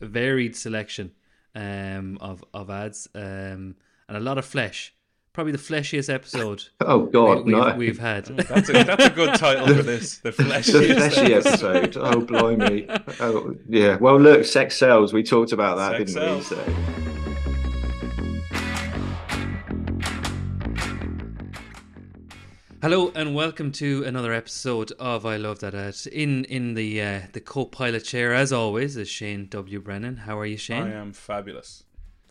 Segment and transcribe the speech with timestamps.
[0.00, 1.12] varied selection
[1.54, 3.76] um, of of ads um,
[4.08, 4.94] and a lot of flesh.
[5.32, 6.64] Probably the fleshiest episode.
[6.80, 7.66] oh God, we, no!
[7.66, 8.26] We've, we've had.
[8.26, 10.18] That's a, that's a good title for this.
[10.18, 11.96] The fleshy, the fleshy episode.
[11.96, 12.86] Oh blimey!
[13.20, 13.96] Oh yeah.
[13.96, 15.12] Well, look, sex sells.
[15.12, 16.42] We talked about that, Sex didn't we?
[16.42, 17.04] So.
[22.80, 25.96] Hello and welcome to another episode of I Love That Ad.
[26.12, 29.80] In in the uh, the co-pilot chair, as always, is Shane W.
[29.80, 30.16] Brennan.
[30.18, 30.84] How are you, Shane?
[30.84, 31.82] I am fabulous,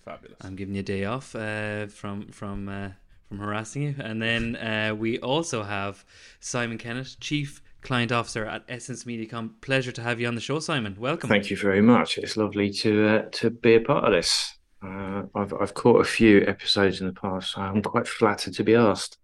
[0.06, 0.38] fabulous.
[0.40, 2.92] I'm giving you a day off uh, from from uh,
[3.28, 6.06] from harassing you, and then uh, we also have
[6.40, 9.60] Simon Kennett, Chief Client Officer at Essence Mediacom.
[9.60, 10.96] Pleasure to have you on the show, Simon.
[10.98, 11.28] Welcome.
[11.30, 12.18] Thank you very much.
[12.18, 14.54] It's lovely to uh, to be a part of this.
[14.82, 18.64] Uh, I've I've caught a few episodes in the past, so I'm quite flattered to
[18.64, 19.18] be asked.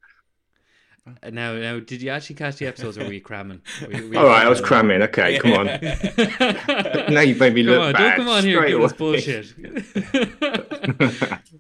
[1.06, 3.62] Uh, Now, now, did you actually catch the episodes, or were you cramming?
[3.82, 5.06] Were you- were you All right, I was cramming?
[5.12, 5.38] cramming.
[5.38, 5.66] Okay, come on.
[7.14, 8.00] now you've made me Come look on, bad.
[8.18, 9.54] don't come on here straight and give us bullshit.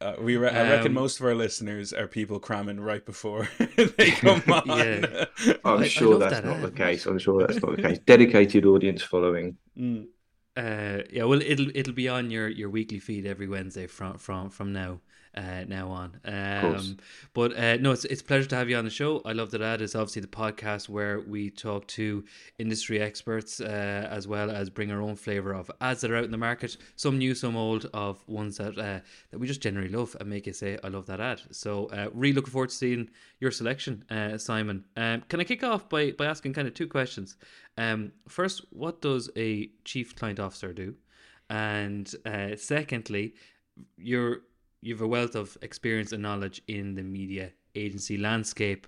[0.00, 3.48] Uh, we re- I reckon Um, most of our listeners are people cramming right before
[3.58, 4.62] they come on.
[4.78, 5.24] Yeah.
[5.64, 6.62] I'm I- I sure love that's that not ad.
[6.62, 7.04] the case.
[7.06, 7.98] I'm sure that's not the case.
[8.06, 9.56] Dedicated audience following.
[9.76, 10.06] Mm.
[10.56, 14.50] Uh, yeah, well, it'll it'll be on your, your weekly feed every Wednesday from from
[14.50, 15.00] from now
[15.38, 16.20] uh, now on.
[16.24, 16.96] Um,
[17.32, 19.22] but uh, no, it's it's a pleasure to have you on the show.
[19.24, 22.24] I love that ad is obviously the podcast where we talk to
[22.58, 26.24] industry experts uh, as well as bring our own flavor of ads that are out
[26.24, 29.88] in the market, some new, some old, of ones that uh, that we just generally
[29.88, 32.74] love and make you say, "I love that ad." So, uh, really looking forward to
[32.74, 33.08] seeing
[33.38, 34.84] your selection, uh, Simon.
[34.96, 37.36] Um, can I kick off by by asking kind of two questions?
[37.76, 40.96] Um, first, what does a chief client officer do?
[41.48, 43.34] And uh, secondly,
[43.96, 44.42] you're
[44.80, 48.86] you've a wealth of experience and knowledge in the media agency landscape.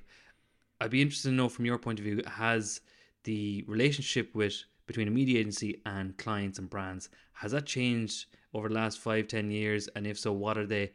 [0.80, 2.80] I'd be interested to know from your point of view, has
[3.24, 4.54] the relationship with
[4.86, 7.10] between a media agency and clients and brands
[7.40, 9.88] has that changed over the last five, ten years?
[9.96, 10.92] And if so, what are they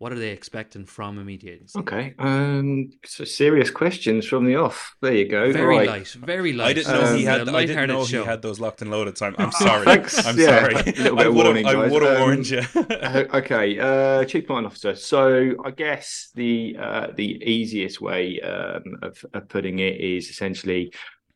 [0.00, 1.78] what are they expecting from a media agency?
[1.78, 2.14] Okay.
[2.18, 2.90] Um.
[3.04, 4.96] So serious questions from the off.
[5.02, 5.52] There you go.
[5.52, 5.86] Very Right.
[5.88, 6.68] light, very light.
[6.68, 7.48] I didn't know he Um, had.
[7.48, 8.22] a I didn't know show.
[8.22, 9.18] he had those locked and loaded.
[9.18, 9.84] So I'm, I'm sorry.
[9.84, 10.26] Thanks.
[10.26, 10.74] I'm Yeah, sorry.
[10.74, 11.92] a little I bit of would've- warning, I guys.
[11.92, 12.62] would have Um, warned you.
[13.10, 14.94] Uh, okay, uh, chief client officer.
[14.94, 20.92] So I guess the uh, the easiest way um, of, of putting it is essentially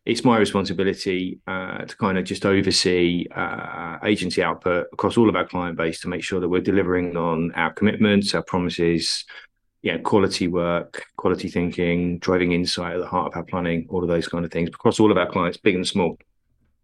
[0.06, 5.36] it's my responsibility uh, to kind of just oversee uh, agency output across all of
[5.36, 9.24] our client base to make sure that we're delivering on our commitments, our promises,
[9.80, 14.08] yeah, quality work, quality thinking, driving insight at the heart of our planning, all of
[14.08, 16.18] those kind of things across all of our clients, big and small.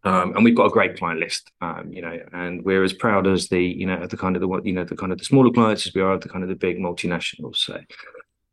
[0.03, 3.27] Um, and we've got a great client list, um, you know, and we're as proud
[3.27, 5.51] as the, you know, the kind of the you know, the kind of the smaller
[5.51, 7.57] clients as we are the kind of the big multinationals.
[7.57, 7.79] So,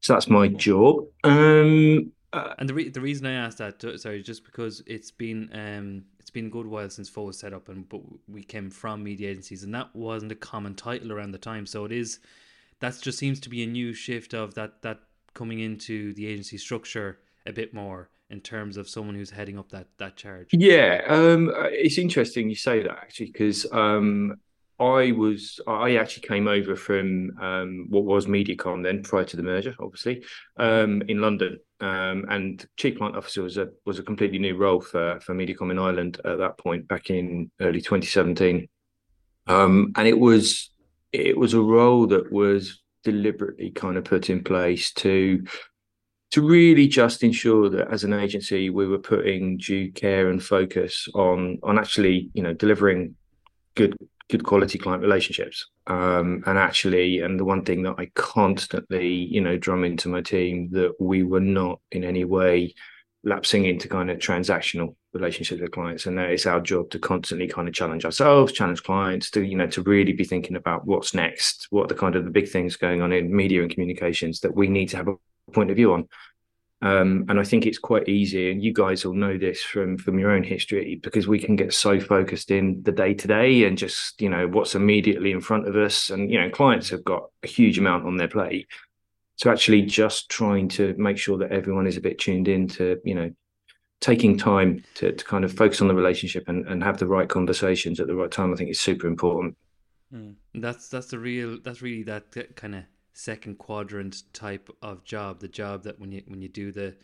[0.01, 1.05] so that's my job.
[1.23, 5.11] Um, uh, And the re- the reason I asked that, uh, sorry, just because it's
[5.11, 8.43] been um it's been a good while since Foe was set up, and but we
[8.43, 11.65] came from media agencies, and that wasn't a common title around the time.
[11.65, 12.19] So it is,
[12.79, 14.99] that just seems to be a new shift of that that
[15.33, 19.69] coming into the agency structure a bit more in terms of someone who's heading up
[19.69, 20.49] that that charge.
[20.51, 24.35] Yeah, um, uh, it's interesting you say that actually because um,
[24.79, 29.43] I was I actually came over from um, what was MediaCom then prior to the
[29.43, 30.23] merger, obviously,
[30.57, 34.81] um, in London, um, and chief client officer was a was a completely new role
[34.81, 38.67] for for MediaCom in Ireland at that point back in early 2017,
[39.47, 40.71] um, and it was
[41.11, 45.43] it was a role that was deliberately kind of put in place to
[46.31, 51.07] to really just ensure that as an agency we were putting due care and focus
[51.13, 53.15] on on actually you know delivering
[53.75, 53.95] good
[54.29, 55.67] good quality client relationships.
[55.87, 60.21] Um and actually and the one thing that i constantly you know drum into my
[60.21, 62.73] team that we were not in any way
[63.23, 66.05] lapsing into kind of transactional relationships with clients.
[66.05, 69.57] And that it's our job to constantly kind of challenge ourselves challenge clients to you
[69.57, 72.75] know to really be thinking about what's next what the kind of the big things
[72.75, 75.15] going on in media and communications that we need to have a
[75.51, 76.07] point of view on
[76.81, 80.19] um, and I think it's quite easy, and you guys will know this from from
[80.19, 83.77] your own history, because we can get so focused in the day to day and
[83.77, 87.29] just you know what's immediately in front of us, and you know clients have got
[87.43, 88.67] a huge amount on their plate.
[89.37, 92.99] So actually, just trying to make sure that everyone is a bit tuned in to
[93.03, 93.31] you know
[93.99, 97.27] taking time to to kind of focus on the relationship and and have the right
[97.27, 99.57] conversations at the right time, I think is super important.
[100.53, 102.83] That's that's the real that's really that kind of
[103.17, 105.39] second quadrant type of job.
[105.39, 106.95] The job that when you when you do the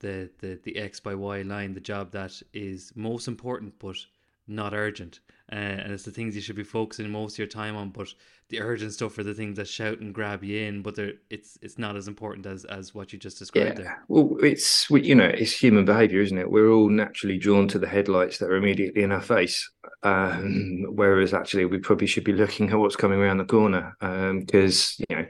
[0.00, 3.96] the the the X by Y line, the job that is most important but
[4.48, 5.20] not urgent.
[5.52, 7.90] Uh, and it's the things you should be focusing most of your time on.
[7.90, 8.08] But
[8.48, 10.82] the urgent stuff are the things that shout and grab you in.
[10.82, 14.04] But they're, it's it's not as important as as what you just described Yeah, there.
[14.08, 16.50] well, it's you know it's human behaviour, isn't it?
[16.50, 19.68] We're all naturally drawn to the headlights that are immediately in our face,
[20.02, 23.96] um, whereas actually we probably should be looking at what's coming around the corner.
[24.00, 25.26] Because you know,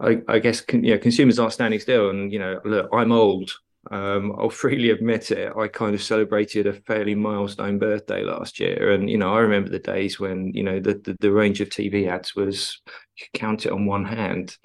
[0.00, 3.12] I, I guess con- you know consumers aren't standing still, and you know, look, I'm
[3.12, 3.50] old.
[3.90, 5.52] Um, I'll freely admit it.
[5.56, 9.70] I kind of celebrated a fairly milestone birthday last year, and you know, I remember
[9.70, 12.80] the days when you know the the, the range of TV ads was
[13.16, 14.56] you could count it on one hand.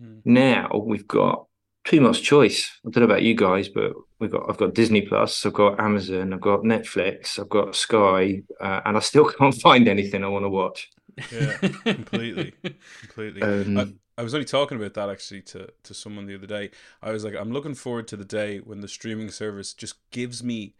[0.00, 0.22] Mm.
[0.24, 1.46] Now we've got
[1.84, 2.70] too much choice.
[2.86, 5.80] I don't know about you guys, but we've got I've got Disney Plus, I've got
[5.80, 10.28] Amazon, I've got Netflix, I've got Sky, uh, and I still can't find anything I
[10.28, 10.88] want to watch.
[11.32, 12.54] Yeah, completely.
[13.02, 13.42] Completely.
[13.42, 16.70] Um, I, was only talking about that actually to, to someone the other day.
[17.02, 20.42] I was like, I'm looking forward to the day when the streaming service just gives
[20.42, 20.74] me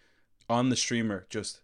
[0.50, 1.60] on the streamer just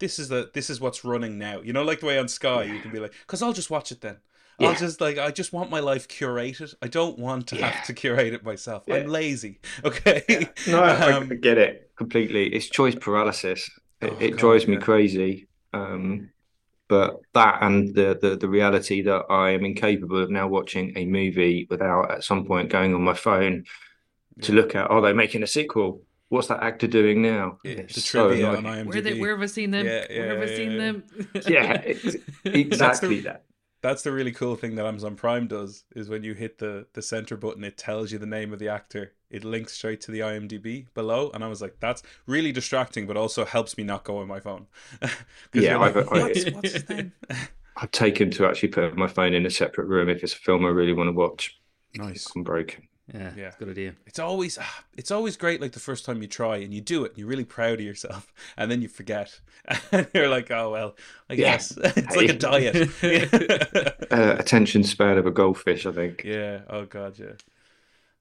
[0.00, 1.60] this is the this is what's running now.
[1.60, 3.92] You know, like the way on Sky you can be like, because I'll just watch
[3.92, 4.18] it then.
[4.60, 6.74] I'll just like I just want my life curated.
[6.82, 7.70] I don't want to Yeah.
[7.70, 8.84] have to curate it myself.
[8.86, 8.96] Yeah.
[8.96, 9.60] I'm lazy.
[9.84, 10.48] Okay.
[10.68, 12.52] no, I, Um, I get it completely.
[12.54, 13.68] It's choice paralysis.
[14.00, 15.48] It, Oh, it God, drives me crazy.
[15.72, 16.30] Um,
[16.88, 21.04] but that and the, the the reality that I am incapable of now watching a
[21.04, 23.64] movie without at some point going on my phone
[24.42, 26.02] to look at are they making a sequel?
[26.28, 27.58] What's that actor doing now?
[27.64, 28.64] Yeah, It's the so trivia on.
[28.64, 28.86] IMDb.
[28.86, 29.86] Where they where have I seen them?
[29.86, 30.78] Yeah, yeah, where have I seen yeah.
[30.78, 31.04] them?
[31.46, 33.44] yeah, ex- exactly that.
[33.84, 37.02] That's the really cool thing that Amazon Prime does is when you hit the the
[37.02, 39.12] center button, it tells you the name of the actor.
[39.28, 43.18] It links straight to the IMDb below, and I was like, "That's really distracting, but
[43.18, 44.68] also helps me not go on my phone.
[45.52, 47.12] Yeah, like, I've- I- what's, what's his name?
[47.76, 50.64] I've taken to actually put my phone in a separate room if it's a film
[50.64, 51.60] I really want to watch.
[51.94, 52.26] nice.
[52.34, 52.88] I'm broken.
[53.12, 53.46] Yeah, Yeah.
[53.46, 53.94] it's a good idea.
[54.06, 57.04] It's always ah, it's always great like the first time you try and you do
[57.04, 59.40] it and you're really proud of yourself and then you forget
[59.92, 60.96] and you're like oh well
[61.28, 61.36] I Yeah.
[61.36, 62.80] guess it's like a diet
[64.10, 66.24] Uh, attention span of a goldfish, I think.
[66.24, 67.34] yeah oh god yeah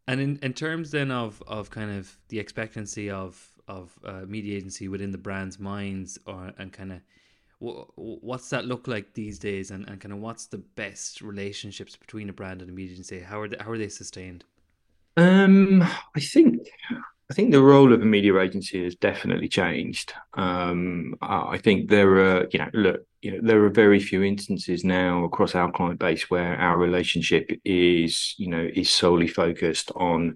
[0.07, 4.57] And in, in terms then of, of kind of the expectancy of of uh, media
[4.57, 7.01] agency within the brand's minds, or and kind of
[7.59, 12.29] what's that look like these days, and, and kind of what's the best relationships between
[12.29, 13.21] a brand and a media agency?
[13.21, 14.43] How are they, how are they sustained?
[15.15, 15.83] Um,
[16.15, 16.67] I think
[17.29, 20.13] I think the role of a media agency has definitely changed.
[20.33, 24.83] Um, I think there are, you know, look, you know, there are very few instances
[24.83, 30.35] now across our client base where our relationship is, you know, is solely focused on,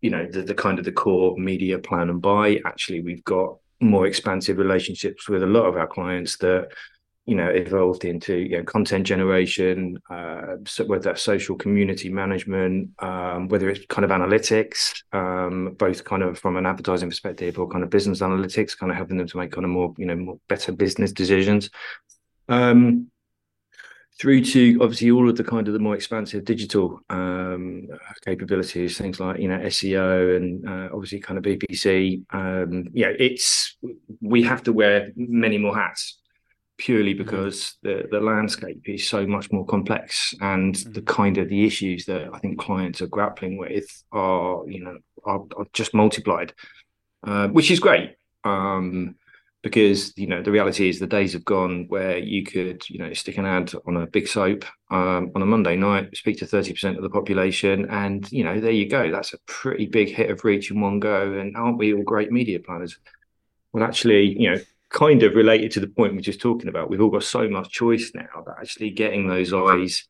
[0.00, 2.60] you know, the, the kind of the core media plan and buy.
[2.66, 6.68] Actually, we've got more expansive relationships with a lot of our clients that
[7.26, 12.88] you know evolved into you know content generation uh so whether that's social community management
[13.00, 17.68] um whether it's kind of analytics um both kind of from an advertising perspective or
[17.68, 20.16] kind of business analytics kind of helping them to make kind of more you know
[20.16, 21.68] more better business decisions.
[22.48, 23.10] Um
[24.18, 27.88] through to obviously all of the kind of the more expansive digital um
[28.24, 33.76] capabilities things like you know SEO and uh, obviously kind of PPC um yeah it's
[34.20, 36.18] we have to wear many more hats
[36.78, 41.64] purely because the the landscape is so much more complex and the kind of the
[41.64, 46.52] issues that I think clients are grappling with are you know are, are just multiplied
[47.26, 49.16] uh, which is great um
[49.66, 53.12] because you know the reality is the days have gone where you could you know
[53.12, 56.72] stick an ad on a big soap um, on a Monday night, speak to thirty
[56.72, 59.10] percent of the population, and you know there you go.
[59.10, 61.32] That's a pretty big hit of reach in one go.
[61.32, 62.96] And aren't we all great media planners?
[63.72, 64.60] Well, actually, you know,
[64.90, 67.70] kind of related to the point we're just talking about, we've all got so much
[67.70, 70.06] choice now that actually getting those eyes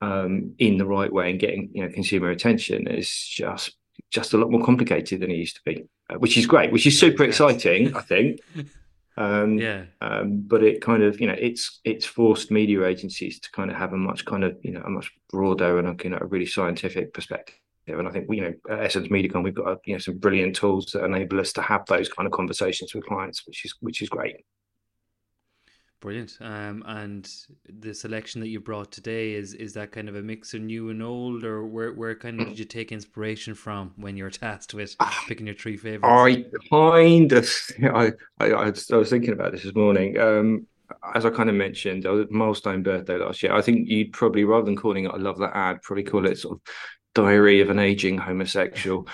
[0.00, 3.76] um, in the right way and getting you know consumer attention is just
[4.10, 6.86] just a lot more complicated than it used to be, uh, which is great, which
[6.86, 8.40] is super exciting, I think.
[9.16, 13.50] Um, Yeah, um, but it kind of you know it's it's forced media agencies to
[13.52, 16.10] kind of have a much kind of you know a much broader and a, you
[16.10, 17.54] know a really scientific perspective.
[17.86, 20.86] And I think you know at Essence MediaCom we've got you know some brilliant tools
[20.92, 24.08] that enable us to have those kind of conversations with clients, which is which is
[24.08, 24.36] great.
[26.00, 26.36] brilliant.
[26.40, 27.28] Um, and
[27.68, 30.90] the selection that you brought today is is that kind of a mix of new
[30.90, 34.74] and old, or where where kind of did you take inspiration from when you're tasked
[34.74, 36.28] with picking your three favorites?
[36.28, 37.48] I kind of
[37.94, 40.18] I I, I was thinking about this this morning.
[40.18, 40.66] Um,
[41.14, 43.52] as I kind of mentioned, I was milestone birthday last year.
[43.52, 46.38] I think you'd probably rather than calling it "I love that ad," probably call it
[46.38, 46.60] sort of
[47.14, 49.08] "Diary of an Aging Homosexual."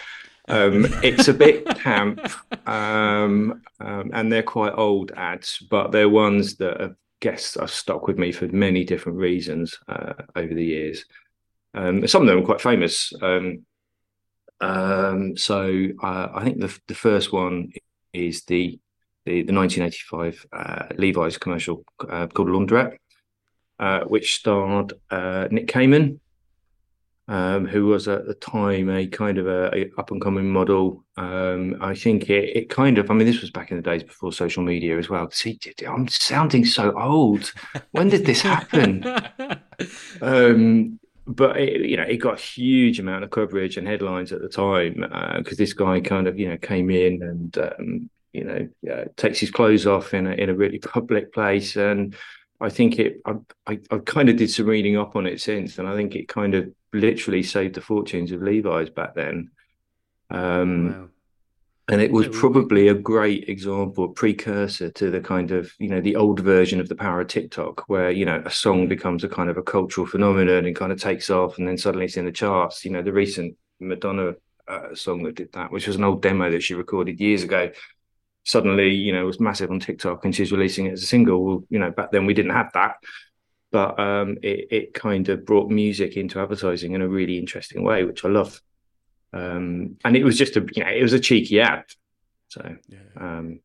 [0.48, 2.20] Um, it's a bit camp,
[2.66, 8.06] um, um, and they're quite old ads, but they're ones that have guess have stuck
[8.06, 11.04] with me for many different reasons uh, over the years.
[11.74, 13.12] Um, some of them are quite famous.
[13.22, 13.64] Um,
[14.60, 17.72] um, so uh, I think the the first one
[18.12, 18.78] is the
[19.26, 22.96] the, the 1985 uh, Levi's commercial uh, called Laundrette,
[23.78, 26.18] uh, which starred uh, Nick Kamen,
[27.30, 31.04] um, who was at the time a kind of a, a up and coming model.
[31.16, 34.02] Um, I think it, it kind of, I mean, this was back in the days
[34.02, 35.30] before social media as well.
[35.30, 35.56] See,
[35.86, 37.52] I'm sounding so old.
[37.92, 39.04] When did this happen?
[40.20, 44.42] um, but it, you know, it got a huge amount of coverage and headlines at
[44.42, 44.94] the time
[45.38, 49.04] because uh, this guy kind of, you know, came in and um, you know uh,
[49.16, 52.14] takes his clothes off in a in a really public place and
[52.60, 53.20] I think it.
[53.24, 53.34] I,
[53.66, 56.28] I, I kind of did some reading up on it since, and I think it
[56.28, 59.50] kind of literally saved the fortunes of Levi's back then.
[60.30, 61.08] Um, wow.
[61.88, 66.14] And it was probably a great example, precursor to the kind of you know the
[66.14, 69.50] old version of the power of TikTok, where you know a song becomes a kind
[69.50, 72.32] of a cultural phenomenon and kind of takes off, and then suddenly it's in the
[72.32, 72.84] charts.
[72.84, 74.34] You know, the recent Madonna
[74.68, 77.70] uh, song that did that, which was an old demo that she recorded years ago,
[78.44, 81.44] suddenly, you know, it was massive on TikTok and she's releasing it as a single.
[81.44, 82.96] Well, you know, back then we didn't have that.
[83.72, 88.02] But um, it, it kind of brought music into advertising in a really interesting way,
[88.04, 88.60] which I love.
[89.32, 91.84] Um, and it was just a, you know, it was a cheeky ad.
[92.48, 92.98] So, yeah.
[93.16, 93.60] um,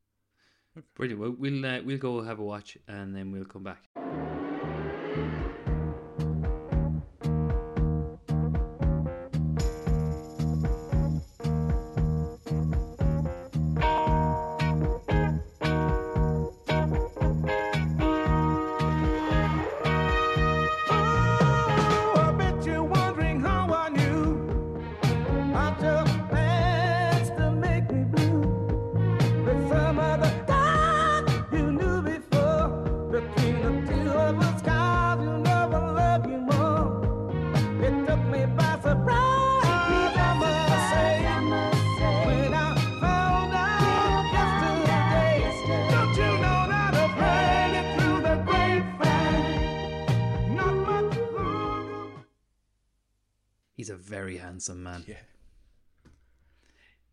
[0.93, 1.21] brilliant.
[1.21, 3.81] Well, we'll uh, we'll go have a watch and then we'll come back.
[54.25, 55.03] Very handsome man.
[55.07, 55.15] Yeah.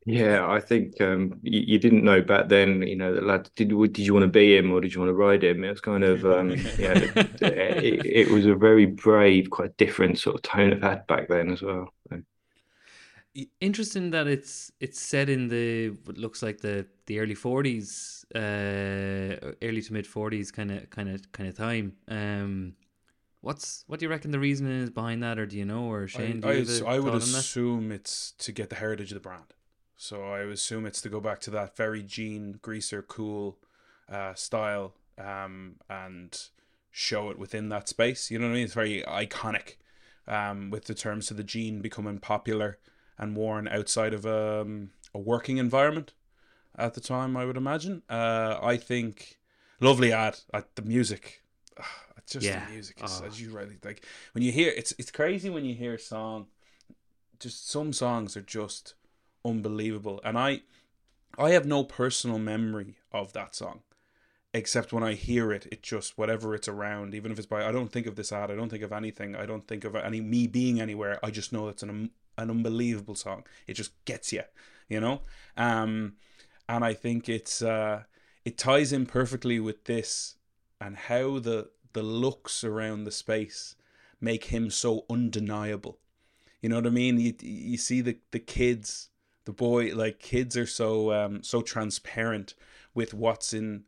[0.04, 2.82] Yeah, I think um, you, you, didn't know back then.
[2.82, 3.68] You know, the lad did.
[3.68, 5.62] Did you want to be him or did you want to ride him?
[5.62, 6.98] It was kind of um, yeah.
[6.98, 11.52] it, it, was a very brave, quite different sort of tone of ad back then
[11.52, 11.88] as well.
[12.08, 12.20] So.
[13.60, 19.54] Interesting that it's it's set in the what looks like the the early forties, uh,
[19.62, 21.92] early to mid forties kind of kind of kind of time.
[22.08, 22.74] Um,
[23.42, 26.06] What's what do you reckon the reason is behind that, or do you know, or
[26.06, 26.42] Shane?
[26.44, 29.52] I, I, I would assume it's to get the heritage of the brand.
[29.96, 33.58] So I would assume it's to go back to that very jean greaser cool
[34.08, 36.38] uh, style um, and
[36.92, 38.30] show it within that space.
[38.30, 38.64] You know what I mean?
[38.64, 39.74] It's very iconic
[40.28, 42.78] um, with the terms of the jean becoming popular
[43.18, 46.12] and worn outside of um, a working environment
[46.76, 47.36] at the time.
[47.36, 48.02] I would imagine.
[48.08, 49.38] Uh, I think
[49.80, 50.38] lovely ad.
[50.54, 51.42] Uh, the music
[52.26, 52.64] just yeah.
[52.66, 53.26] the music is, oh.
[53.26, 56.46] as you rightly like when you hear it's it's crazy when you hear a song.
[57.38, 58.94] Just some songs are just
[59.44, 60.62] unbelievable, and I
[61.36, 63.80] I have no personal memory of that song,
[64.54, 67.72] except when I hear it, it just whatever it's around, even if it's by I
[67.72, 70.20] don't think of this ad, I don't think of anything, I don't think of any
[70.20, 71.18] me being anywhere.
[71.22, 73.44] I just know it's an an unbelievable song.
[73.66, 74.42] It just gets you,
[74.88, 75.22] you know.
[75.56, 76.14] Um,
[76.68, 78.04] and I think it's uh,
[78.44, 80.36] it ties in perfectly with this
[80.80, 83.76] and how the the looks around the space
[84.20, 85.98] make him so undeniable.
[86.60, 87.18] You know what I mean?
[87.18, 89.10] You you see the the kids,
[89.44, 92.54] the boy, like kids are so um so transparent
[92.94, 93.84] with what's in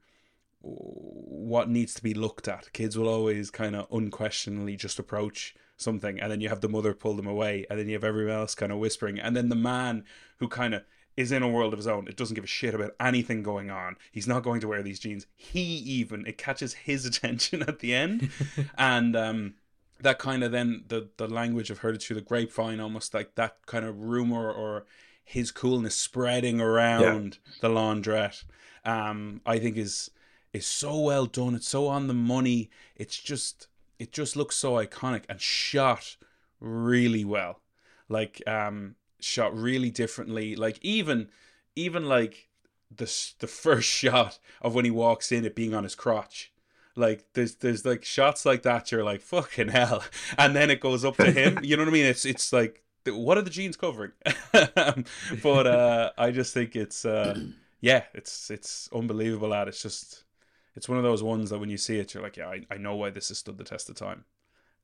[0.60, 2.72] what needs to be looked at.
[2.72, 6.94] Kids will always kind of unquestioningly just approach something, and then you have the mother
[6.94, 9.56] pull them away, and then you have everyone else kind of whispering, and then the
[9.56, 10.04] man
[10.38, 10.82] who kind of
[11.16, 12.08] is in a world of his own.
[12.08, 13.96] It doesn't give a shit about anything going on.
[14.10, 15.26] He's not going to wear these jeans.
[15.36, 18.30] He even it catches his attention at the end,
[18.78, 19.54] and um,
[20.00, 23.34] that kind of then the the language of heard it through the grapevine, almost like
[23.36, 24.86] that kind of rumor or
[25.24, 27.52] his coolness spreading around yeah.
[27.60, 28.44] the laundrette.
[28.84, 30.10] Um, I think is
[30.52, 31.54] is so well done.
[31.54, 32.70] It's so on the money.
[32.96, 33.68] It's just
[33.98, 36.16] it just looks so iconic and shot
[36.60, 37.60] really well.
[38.08, 40.56] Like um shot really differently.
[40.56, 41.28] Like even
[41.76, 42.48] even like
[42.94, 46.52] the the first shot of when he walks in, it being on his crotch.
[46.96, 48.92] Like there's there's like shots like that.
[48.92, 50.04] You're like fucking hell,
[50.38, 51.58] and then it goes up to him.
[51.62, 52.06] you know what I mean?
[52.06, 54.12] It's it's like what are the jeans covering?
[55.42, 57.38] but uh, I just think it's uh,
[57.80, 59.52] yeah, it's it's unbelievable.
[59.52, 60.24] At it's just
[60.76, 62.76] it's one of those ones that when you see it, you're like, yeah, I, I
[62.78, 64.24] know why this has stood the test of time.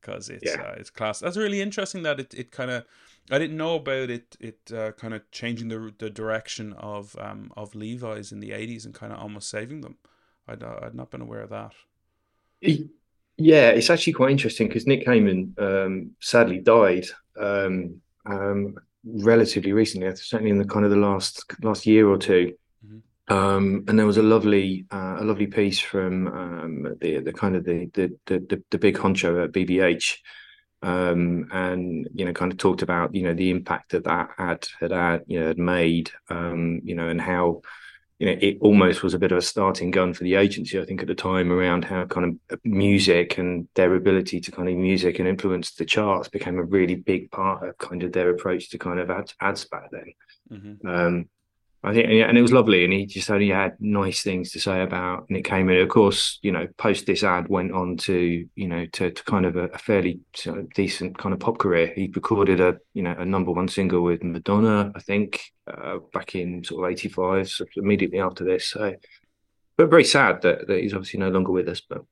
[0.00, 0.62] because it's Yeah.
[0.62, 1.20] uh, it's class.
[1.20, 2.84] That's really interesting that it, it kind of
[3.28, 7.52] I didn't know about it it uh, kind of changing the the direction of um
[7.56, 9.98] of Levi's in the eighties and kind of almost saving them.
[10.46, 11.74] I'd uh, I'd not been aware of that.
[13.36, 17.06] Yeah, it's actually quite interesting because Nick Kamen um, sadly died
[17.40, 18.74] um, um,
[19.04, 23.02] relatively recently, certainly in the kind of the last last year or 2 Mhm.
[23.28, 27.56] Um, and there was a lovely uh, a lovely piece from um, the the kind
[27.56, 30.18] of the the the, the big honcho at BBH,
[30.82, 34.66] um, and you know kind of talked about you know the impact that that ad
[34.80, 37.62] had had you know had made, um, you know, and how
[38.20, 40.84] you know, it almost was a bit of a starting gun for the agency, I
[40.84, 44.76] think, at the time around how kind of music and their ability to kind of
[44.76, 48.68] music and influence the charts became a really big part of kind of their approach
[48.70, 50.12] to kind of ads, ads back then.
[50.50, 51.28] hmm Um,
[51.82, 54.82] I think, and it was lovely, and he just only had nice things to say
[54.82, 55.82] about Nick Kamen.
[55.82, 59.46] Of course, you know, post this ad went on to, you know, to, to kind
[59.46, 61.92] of a, a fairly sort of decent kind of pop career.
[61.94, 66.34] He recorded a, you know, a number one single with Madonna, I think, uh, back
[66.34, 68.66] in sort of '85, so immediately after this.
[68.66, 68.94] So,
[69.78, 71.80] but very sad that, that he's obviously no longer with us.
[71.80, 72.02] But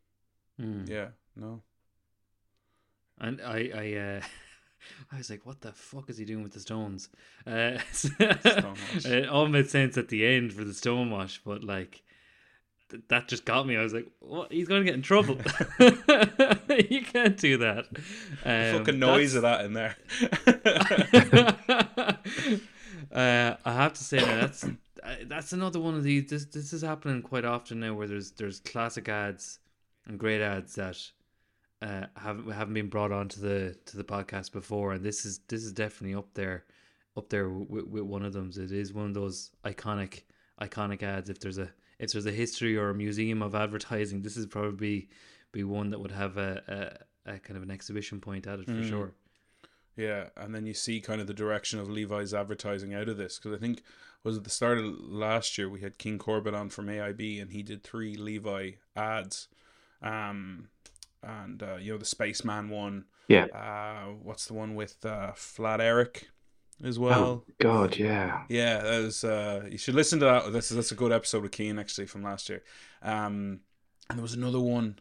[0.60, 0.88] Mm.
[0.88, 1.62] Yeah, no.
[3.20, 4.20] And I, I, uh,
[5.12, 7.08] I was like, "What the fuck is he doing with the stones?"
[7.46, 7.78] Uh,
[8.20, 12.02] it all made sense at the end for the stonewash, but like,
[12.90, 13.76] th- that just got me.
[13.76, 14.52] I was like, "What?
[14.52, 15.36] He's going to get in trouble.
[16.90, 17.86] you can't do that."
[18.44, 19.96] Um, Fucking noise of that in there.
[23.12, 24.66] uh, I have to say now that's
[25.26, 26.28] that's another one of these.
[26.30, 29.58] This this is happening quite often now, where there's there's classic ads
[30.06, 30.96] and great ads that
[31.82, 35.64] uh, haven't haven't been brought onto the to the podcast before, and this is this
[35.64, 36.64] is definitely up there
[37.16, 38.50] up there with, with one of them.
[38.56, 40.22] It is one of those iconic
[40.60, 41.30] iconic ads.
[41.30, 45.08] If there's a if there's a history or a museum of advertising, this is probably
[45.52, 48.66] be one that would have a, a, a kind of an exhibition point at it
[48.66, 48.88] for Mm.
[48.88, 49.12] sure.
[49.96, 53.38] Yeah, and then you see kind of the direction of Levi's advertising out of this
[53.38, 53.82] because I think
[54.22, 57.50] was at the start of last year we had King Corbett on from AIB and
[57.50, 59.48] he did three Levi ads,
[60.00, 60.68] um,
[61.22, 63.04] and uh, you know the Spaceman one.
[63.28, 63.44] Yeah.
[63.46, 66.28] Uh, what's the one with uh, Flat Eric,
[66.82, 67.24] as well?
[67.24, 69.24] oh God, yeah, Yeah, that was.
[69.24, 70.52] Uh, you should listen to that.
[70.52, 72.62] That's that's a good episode of Keen actually from last year.
[73.02, 73.60] Um,
[74.08, 74.98] and there was another one.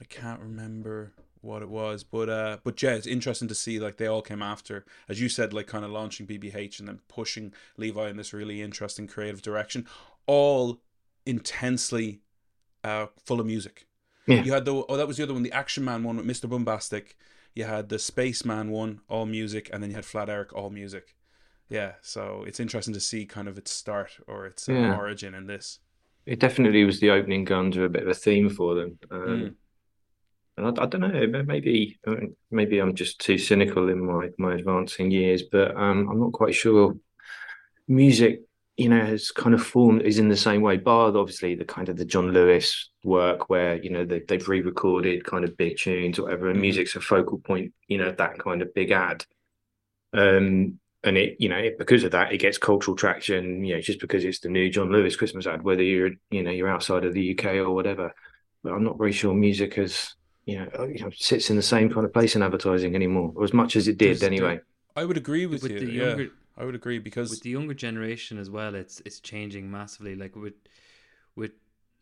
[0.00, 3.96] I can't remember what it was, but uh, but yeah, it's interesting to see like
[3.96, 7.52] they all came after, as you said, like kind of launching BBH and then pushing
[7.76, 9.86] Levi in this really interesting creative direction,
[10.26, 10.80] all
[11.26, 12.20] intensely
[12.84, 13.87] uh, full of music.
[14.28, 14.42] Yeah.
[14.44, 16.48] You had the oh that was the other one, the Action Man one with Mr.
[16.48, 17.14] Boombastic.
[17.54, 21.16] You had the Spaceman one, all music, and then you had Flat Eric, all music.
[21.70, 24.96] Yeah, so it's interesting to see kind of its start or its uh, Yeah.
[24.96, 25.80] origin in this.
[26.26, 28.98] it definitely was the opening gun to a bit of a theme for them.
[29.10, 29.54] Um, Mm.
[30.58, 32.16] And I, I don't know, maybe uh,
[32.50, 36.54] maybe I'm just too cynical in my my advancing years, but um, I'm not quite
[36.54, 36.96] sure.
[37.86, 38.42] Music,
[38.78, 40.76] you know, has kind of formed is in the same way.
[40.78, 45.24] Bar obviously the kind of the John Lewis work where you know they, they've re-recorded
[45.24, 46.62] kind of big tunes or whatever, and Mhm.
[46.62, 47.74] music's a focal point.
[47.88, 49.26] You know, that kind of big ad.
[50.12, 53.64] Um, and it, you know, it, because of that, it gets cultural traction.
[53.64, 56.50] You know, just because it's the new John Lewis Christmas ad, whether you're, you know,
[56.50, 58.12] you're outside of the UK or whatever.
[58.62, 60.14] But I'm not very sure music has,
[60.44, 63.44] you know, you know, sits in the same kind of place in advertising anymore, or
[63.44, 64.60] as much as it did There's- there- anyway.
[64.96, 65.80] I would agree with, with you.
[65.80, 69.20] the yeah, younger I would agree because with the younger generation as well it's it's
[69.20, 70.54] changing massively like with
[71.36, 71.52] with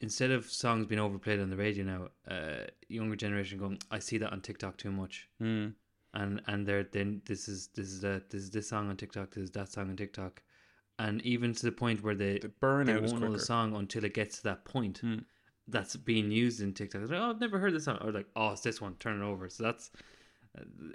[0.00, 4.18] instead of songs being overplayed on the radio now uh younger generation going i see
[4.18, 5.74] that on tiktok too much Mm,
[6.14, 9.30] and and they're then this is this is that this is this song on tiktok
[9.34, 10.42] this is that song on tiktok
[10.98, 13.74] and even to the point where they the they burnout is won't know the song
[13.76, 15.18] until it gets to that point Hmm.
[15.68, 17.02] that's being used in TikTok.
[17.02, 17.98] Like, oh, I've never heard this song.
[18.00, 18.94] Or like, oh, it's this one.
[18.94, 19.50] Turn it over.
[19.50, 19.90] So that's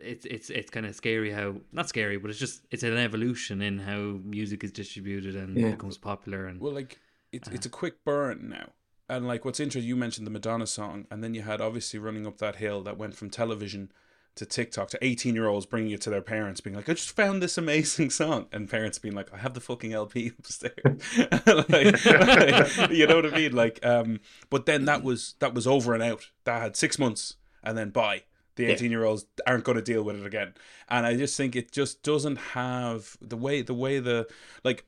[0.02, 3.62] it's it's it's kind of scary how not scary, but it's just it's an evolution
[3.62, 5.71] in how music is distributed and Yeah.
[5.71, 6.47] becomes popular.
[6.47, 7.00] And Well, like
[7.32, 7.56] it's Uh-huh.
[7.56, 8.69] it's a quick burn now,
[9.10, 12.26] and like what's interesting, you mentioned the Madonna song, and then you had obviously running
[12.28, 13.91] up that hill that went from television
[14.34, 17.12] to TikTok to eighteen year olds bringing it to their parents, being like, "I just
[17.15, 20.74] found this amazing song," and parents being like, "I have the fucking LP upstairs,"
[21.47, 23.52] like, like, you know what I mean?
[23.54, 24.19] Like, um,
[24.50, 26.32] but then that was that was over and out.
[26.45, 28.24] That had six months, and then bye.
[28.67, 30.54] The eighteen year olds aren't going to deal with it again,
[30.89, 34.28] and I just think it just doesn't have the way the way the
[34.63, 34.86] like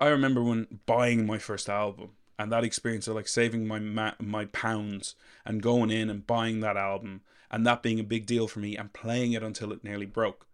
[0.00, 4.14] I remember when buying my first album and that experience of like saving my ma-
[4.20, 8.46] my pounds and going in and buying that album and that being a big deal
[8.46, 10.46] for me and playing it until it nearly broke.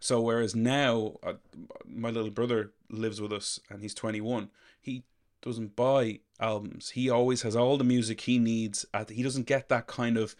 [0.00, 1.34] So whereas now uh,
[1.86, 4.50] my little brother lives with us and he's 21,
[4.80, 5.04] he
[5.42, 6.90] doesn't buy albums.
[6.90, 8.84] He always has all the music he needs.
[8.92, 10.34] At, he doesn't get that kind of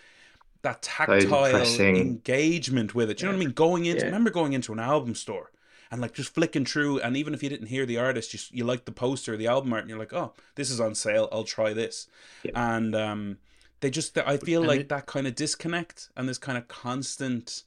[0.63, 1.97] that tactile depressing.
[1.97, 3.19] engagement with it.
[3.19, 3.55] Do you know what I mean?
[3.55, 4.07] Going into Yeah.
[4.07, 5.51] remember going into an album store
[5.91, 8.65] and like just flicking through, and even if you didn't hear the artist, you you
[8.65, 11.29] like the poster, the album art, and you're like, oh, this is on sale.
[11.33, 12.07] I'll try this,
[12.43, 12.53] Yeah.
[12.55, 13.39] and um,
[13.81, 16.69] they just I feel And like it- that kind of disconnect and this kind of
[16.69, 17.63] constant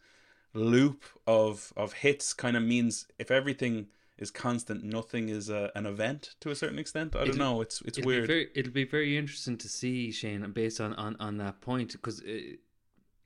[0.54, 3.88] loop of of hits kind of means if everything
[4.20, 7.16] is constant, nothing is a, an event to a certain extent.
[7.16, 7.62] I don't know.
[7.62, 8.24] It's it's it'll weird.
[8.24, 11.92] Be very, it'll be very interesting to see Shane based on on, on that point
[11.94, 12.56] because uh,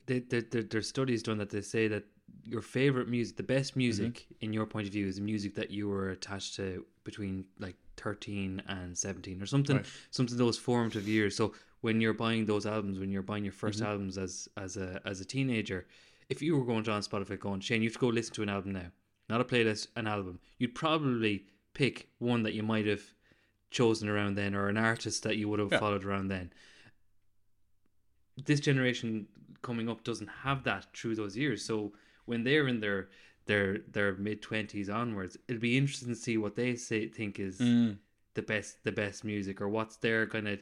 [0.08, 2.04] they, they, they, there's studies done that they say that
[2.44, 4.46] your favorite music, the best music Mm-hmm.
[4.46, 7.76] in your point of view, is the music that you were attached to between like
[7.98, 9.86] 13 and 17 or something, Right.
[10.12, 11.36] something those formative years.
[11.36, 13.86] So when you're buying those albums, when you're buying your 1st Mm-hmm.
[13.86, 15.86] albums as as a as a teenager,
[16.30, 18.44] if you were going to on Spotify going, Shane, you have to go listen to
[18.44, 18.90] an album now,
[19.30, 23.04] not a playlist, an album, you'd probably pick one that you might have
[23.72, 25.80] chosen around then or an artist that you would have Yeah.
[25.80, 26.52] followed around then.
[28.46, 29.28] This generation
[29.62, 31.64] coming up doesn't have that through those years.
[31.64, 31.94] So
[32.26, 33.10] when they're in their
[33.46, 37.60] their their mid twenties onwards, it'll be interesting to see what they say think is
[37.60, 37.98] Mm.
[38.34, 40.60] the best the best music or what's their kind of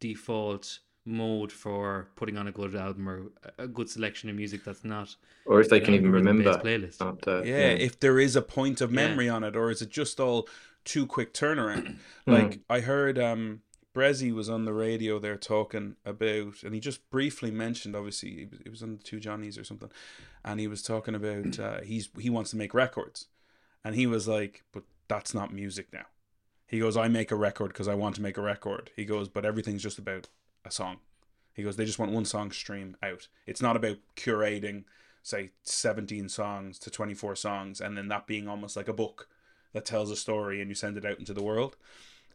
[0.00, 4.64] default mode for putting on a good album or a- a good selection of music
[4.64, 7.00] that's not or if they can even remember playlist.
[7.02, 7.44] after.
[7.44, 8.96] yeah, if there is a point of Yeah.
[9.08, 10.48] memory on it, or is it just all
[10.84, 11.96] too quick turnaround?
[12.26, 13.60] Like I heard um
[13.94, 18.70] Bressie was on the radio there talking about, and he just briefly mentioned, obviously, it
[18.70, 19.90] was on the Two Johnnies or something,
[20.44, 23.26] and he was talking about uh, he's he wants to make records,
[23.84, 26.06] and he was like, but that's not music now.
[26.66, 28.90] He goes, I make a record because I want to make a record.
[28.96, 30.28] He goes, but everything's just about
[30.64, 30.98] a song.
[31.52, 33.28] He goes, they just want one song stream out.
[33.46, 34.84] It's not about curating,
[35.22, 39.28] say, 17 songs to 24 songs and then that being almost like a book
[39.72, 41.76] that tells a story and you send it out into the world.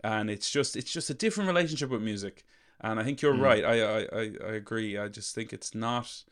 [0.03, 2.45] And it's just it's just a different relationship with music.
[2.81, 3.41] And I think you're Mm.
[3.41, 3.63] right.
[3.65, 4.97] I, I, I, agree.
[4.97, 6.23] I just think it's not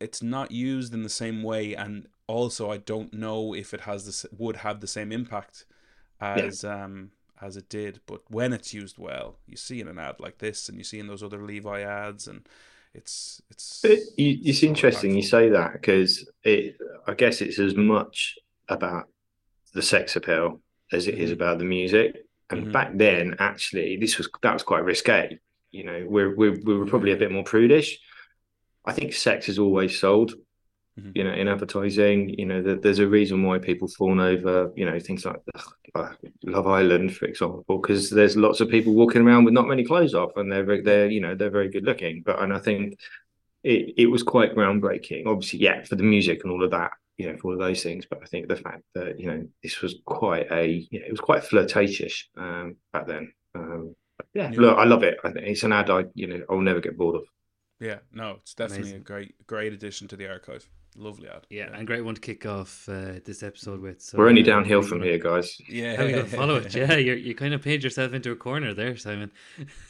[0.00, 4.06] it's not used in the same way and also I don't know if it has
[4.06, 5.64] this would have the same impact
[6.20, 8.00] as um as it did.
[8.06, 10.98] But when it's used well, you see in an ad like this, and you see
[10.98, 12.48] in those other Levi ads, and
[12.94, 13.84] it's it's.
[13.84, 16.76] You, it's interesting you say that because it.
[17.06, 18.36] I guess it's as much
[18.68, 19.08] about
[19.74, 20.60] the sex appeal
[20.92, 21.34] as it is Mhm.
[21.34, 22.16] about the music.
[22.50, 22.72] And Mhm.
[22.72, 25.38] back then, actually, this was that was quite risque.
[25.72, 27.98] You know, we're, we're we were probably a bit more prudish.
[28.84, 30.34] I think sex is always sold.
[30.98, 31.12] Mhm.
[31.16, 34.86] You know, in advertising, you know, that there's a reason why people fawn over, you
[34.86, 35.40] know, things like
[35.94, 36.12] uh,
[36.44, 40.14] Love Island, for example, because there's lots of people walking around with not many clothes
[40.14, 42.22] off, and they're very- they're you know they're very good looking.
[42.24, 42.98] But and I think
[43.64, 45.26] it it was quite groundbreaking.
[45.26, 47.82] Obviously, yeah, for the music and all of that, you know, for all of those
[47.82, 48.06] things.
[48.08, 51.10] But I think the fact that you know this was quite a you know it
[51.10, 53.32] was quite flirtatious um, back then.
[53.54, 53.94] Um,
[54.34, 54.56] yeah, Yeah.
[54.56, 55.18] look, I love it.
[55.24, 57.24] I think it's an ad I you know I'll never get bored of.
[57.80, 58.96] Yeah, no, it's definitely Amazing.
[58.96, 60.68] a great great addition to the archive.
[60.98, 61.46] Lovely ad.
[61.50, 64.00] Yeah, and great one to kick off uh, this episode with.
[64.00, 65.60] So We're only uh, downhill how from you here, guys.
[65.68, 65.96] Yeah.
[65.96, 66.74] gonna- How you gonna follow it?
[66.74, 69.30] Yeah, you you kind of paid yourself into a corner there, Simon.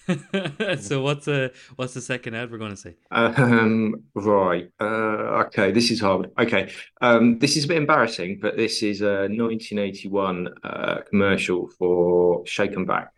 [0.80, 2.96] so what's uh what's the second ad we're going to say?
[3.12, 4.68] Um, right.
[4.80, 6.30] Uh, okay, this is hard.
[6.38, 6.72] Okay.
[7.00, 12.74] Um, this is a bit embarrassing, but this is a 1981 uh, commercial for Shake
[12.74, 13.12] and Vac,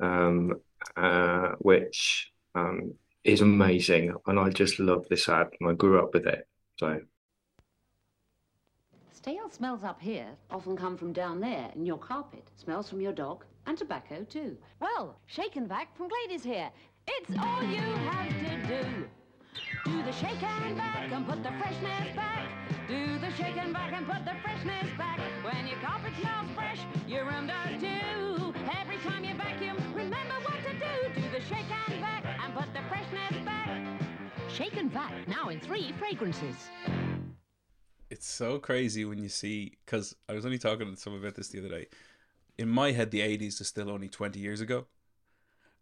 [0.00, 0.60] um,
[0.96, 4.14] uh, which um, is amazing.
[4.26, 6.46] And I just love this ad, and I grew up with it.
[9.12, 12.50] Stale smells up here often come from down there in your carpet.
[12.56, 14.56] Smells from your dog and tobacco too.
[14.80, 16.70] Well, shake and vac from Glade's here.
[17.06, 19.04] It's all you have to do.
[19.84, 22.48] Do the shake and vac and put the freshness back.
[22.88, 25.20] Do the shake and vac and put the freshness back.
[25.44, 28.54] When your carpet smells fresh, your room does too.
[28.80, 29.29] Every time you
[34.60, 36.68] Shake and vac now in three fragrances.
[38.10, 41.48] It's so crazy when you see because I was only talking to someone about this
[41.48, 41.86] the other day.
[42.58, 44.84] In my head, the '80s is still only 20 years ago,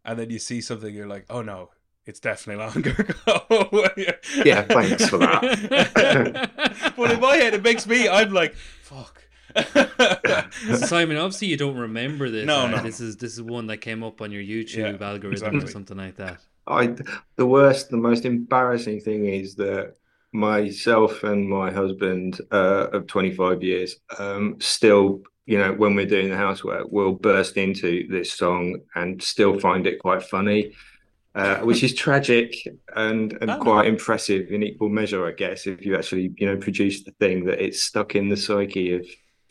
[0.05, 1.71] and then you see something, you're like, "Oh no,
[2.05, 2.91] it's definitely longer
[3.27, 4.15] ago."
[4.45, 6.93] Yeah, thanks for that.
[6.95, 8.07] but in my head, it makes me.
[8.07, 9.23] I'm like, "Fuck."
[10.75, 12.45] Simon, obviously you don't remember this.
[12.45, 12.71] No, ad.
[12.71, 12.81] no.
[12.81, 15.97] This is this is one that came up on your YouTube Yeah, algorithm or something
[15.97, 16.39] like that.
[16.69, 16.95] I
[17.37, 19.95] the worst, the most embarrassing thing is that
[20.31, 26.29] myself and my husband uh, of 25 years um, still, you know, when we're doing
[26.29, 30.73] the housework, will burst into this song and still find it quite funny.
[31.35, 32.55] Uh, which is tragic
[32.95, 33.59] and and Oh, no.
[33.59, 37.45] quite impressive in equal measure, I guess, if you actually you know produce the thing
[37.45, 39.05] that it's stuck in the psyche of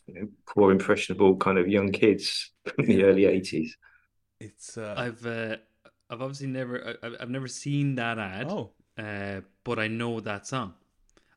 [0.06, 3.76] you know, poor impressionable kind of young kids from the early eighties.
[4.40, 5.56] It's uh, I've uh,
[6.10, 8.46] I've obviously never I- I've, I've never seen that ad.
[8.50, 10.74] oh uh, but I know that song.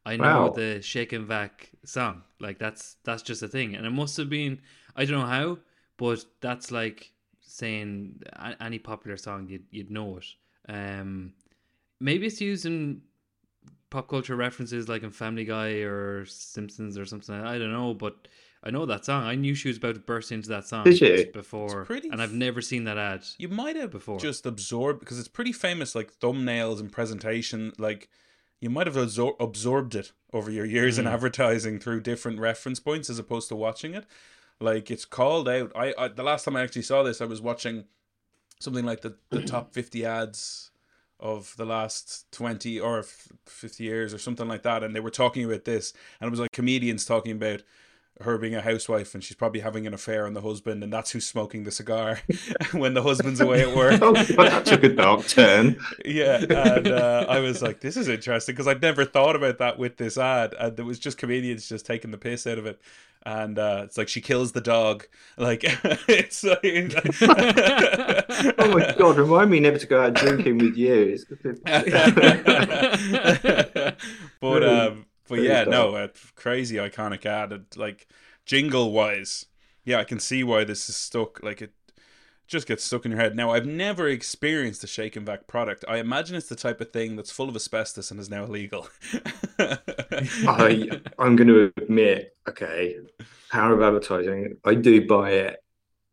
[0.03, 0.49] I know Wow.
[0.49, 2.23] the Shake and Vac song.
[2.39, 4.59] Like that's that's just a thing, and it must have been.
[4.95, 5.59] I don't know how,
[5.97, 8.21] but that's like saying
[8.59, 10.25] any popular song you'd you'd know it.
[10.67, 11.33] Um,
[11.99, 13.01] maybe it's used in
[13.91, 17.35] pop culture references like in Family Guy or Simpsons or something.
[17.35, 18.27] I don't know, but
[18.63, 19.23] I know that song.
[19.23, 21.29] I knew she was about to burst into that song Did you?
[21.33, 23.23] before, It's pretty and I've never seen that ad.
[23.39, 24.19] You might have Before.
[24.19, 27.73] just absorbed because it's pretty famous, like thumbnails and presentation.
[27.79, 28.07] Like
[28.59, 31.11] you might have absor- absorbed it over your years in Mm.
[31.13, 34.05] advertising through different reference points as opposed to watching it.
[34.59, 35.71] Like it's called out.
[35.75, 37.85] I, I the last time I actually saw this, I was watching
[38.59, 40.67] something like the the top fifty ads
[41.19, 43.03] of the last 20 or
[43.45, 46.39] 50 years or something like that and they were talking about this and it was
[46.39, 47.61] like comedians talking about
[48.19, 51.11] her being a housewife and she's probably having an affair on the husband and that's
[51.11, 52.19] who's smoking the cigar
[52.71, 55.77] when the husband's away at work oh, that took a dark turn.
[56.05, 59.79] yeah and uh, i was like this is interesting because i'd never thought about that
[59.79, 62.79] with this ad and it was just comedians just taking the piss out of it
[63.23, 65.05] and uh, it's like she kills the dog
[65.37, 65.61] like
[66.07, 66.59] it's like
[68.57, 71.17] Oh my God, remind me never to go out drinking with you.
[74.41, 75.69] but um but Very yeah dark.
[75.69, 78.07] no uh, crazy iconic ad like
[78.45, 79.45] jingle wise
[79.85, 81.73] yeah i can see why this is stuck like it
[82.47, 85.85] just gets stuck in your head now i've never experienced a shake and vac product
[85.87, 88.87] i imagine it's the type of thing that's full of asbestos and is now illegal
[90.47, 92.97] I, I'm going to admit, okay,
[93.51, 94.57] power of advertising.
[94.65, 95.63] I do buy it.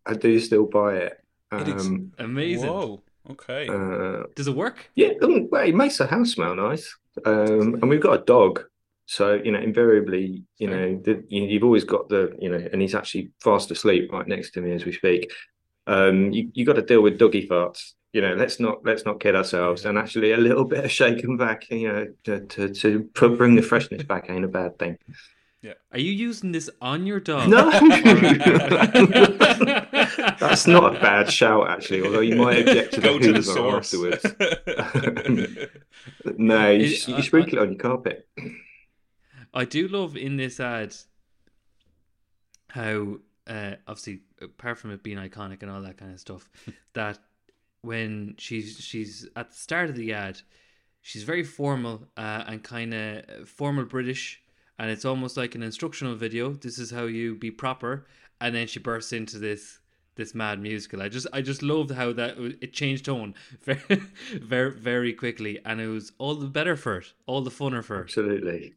[0.06, 1.24] I do still buy it.
[1.56, 2.68] It ex- Um, Amazing.
[2.70, 4.90] whoa okay uh, Does it work?
[4.94, 6.96] yeah, it well, it makes the house smell nice.
[7.24, 8.64] Um, and we've got a dog,
[9.10, 12.82] so you know, invariably, you know, the, you, you've always got the, you know, and
[12.82, 15.32] he's actually fast asleep right next to me as we speak.
[15.86, 17.94] Um, you you got to deal with doggy farts.
[18.12, 19.86] You know, let's not let's not kid ourselves.
[19.86, 23.62] And actually, a little bit of shaking back, you know, to to, to bring the
[23.62, 24.98] freshness back ain't a bad thing.
[25.62, 25.72] Yeah.
[25.90, 27.48] Are you using this on your dog?
[27.48, 27.70] No,
[30.38, 32.02] that's not a bad shout actually.
[32.02, 34.22] Although you might object to the go to the source afterwards.
[36.36, 38.28] No, you, you I- sprinkle it on your carpet.
[39.54, 40.94] I do love in this ad
[42.70, 46.48] how uh, obviously apart from it being iconic and all that kind of stuff,
[46.92, 47.18] that
[47.82, 50.40] when she's she's at the start of the ad,
[51.00, 54.42] she's very formal uh, and kind of formal British,
[54.78, 56.52] and it's almost like an instructional video.
[56.52, 58.06] This is how you be proper,
[58.40, 59.78] and then she bursts into this
[60.16, 61.00] this mad musical.
[61.00, 64.02] I just I just loved how that it changed tone very
[64.42, 68.00] very very quickly, and it was all the better for it, all the funner for
[68.00, 68.04] it.
[68.04, 68.74] Absolutely.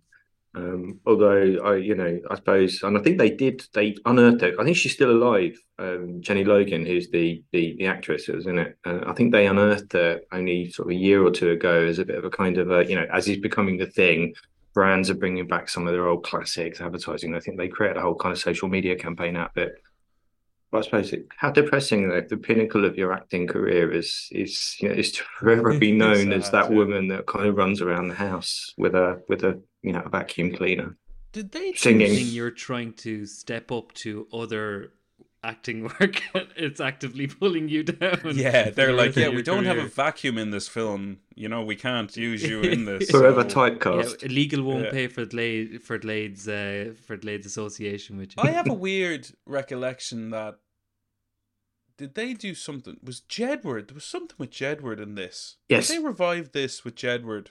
[0.54, 3.64] Um, although I, you know, I suppose, and I think they did.
[3.74, 4.56] They unearthed it.
[4.60, 5.58] I think she's still alive.
[5.80, 8.78] Um, Jenny Logan, who's the the the actress, who was in it.
[8.86, 12.00] Uh, I think they unearthed it only sort of a year or two ago as
[12.00, 14.34] a bit of a kind of a, you know, as he's becoming the thing.
[14.74, 17.36] Brands are bringing back some of their old classics, advertising.
[17.36, 19.82] I think they created a whole kind of social media campaign out of it.
[20.72, 22.22] But I suppose it, how depressing though.
[22.22, 26.34] The pinnacle of your acting career is is you know is to forever be known
[26.34, 26.76] as that yeah.
[26.76, 30.10] woman that kind of runs around the house with a with a you know a
[30.10, 30.98] vacuum cleaner.
[31.32, 32.13] Did they Singing.
[32.13, 34.91] thing you're trying to step up to other
[35.44, 36.22] acting work
[36.56, 40.52] it's actively pulling you down Yeah, they're like, yeah, we don't have a vacuum in
[40.52, 41.17] this film.
[41.34, 43.10] You know, we can't use you in this.
[43.15, 44.30] Forever so- yeah, typecast.
[44.32, 44.91] legal won't Yeah.
[44.91, 49.30] pay for Glade for Glade's uh, for Glade's association with you I have a weird
[49.48, 50.60] recollection that
[51.98, 52.98] did they do something?
[53.04, 53.88] Was Jedward?
[53.88, 55.58] There was something with Jedward in this.
[55.70, 55.88] Yes.
[55.88, 57.48] Did they revive this with Jedward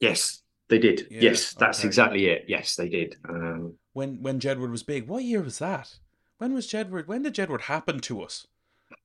[0.00, 0.42] Yes,
[0.72, 1.06] they did.
[1.10, 1.86] Yeah, yes, that's okay.
[1.88, 2.46] exactly it.
[2.48, 3.16] Yes, they did.
[3.28, 5.06] Um, when when Jedward was big?
[5.06, 5.96] What year was that?
[6.38, 7.06] When was Jedward?
[7.06, 8.46] When did Jedward happen to us?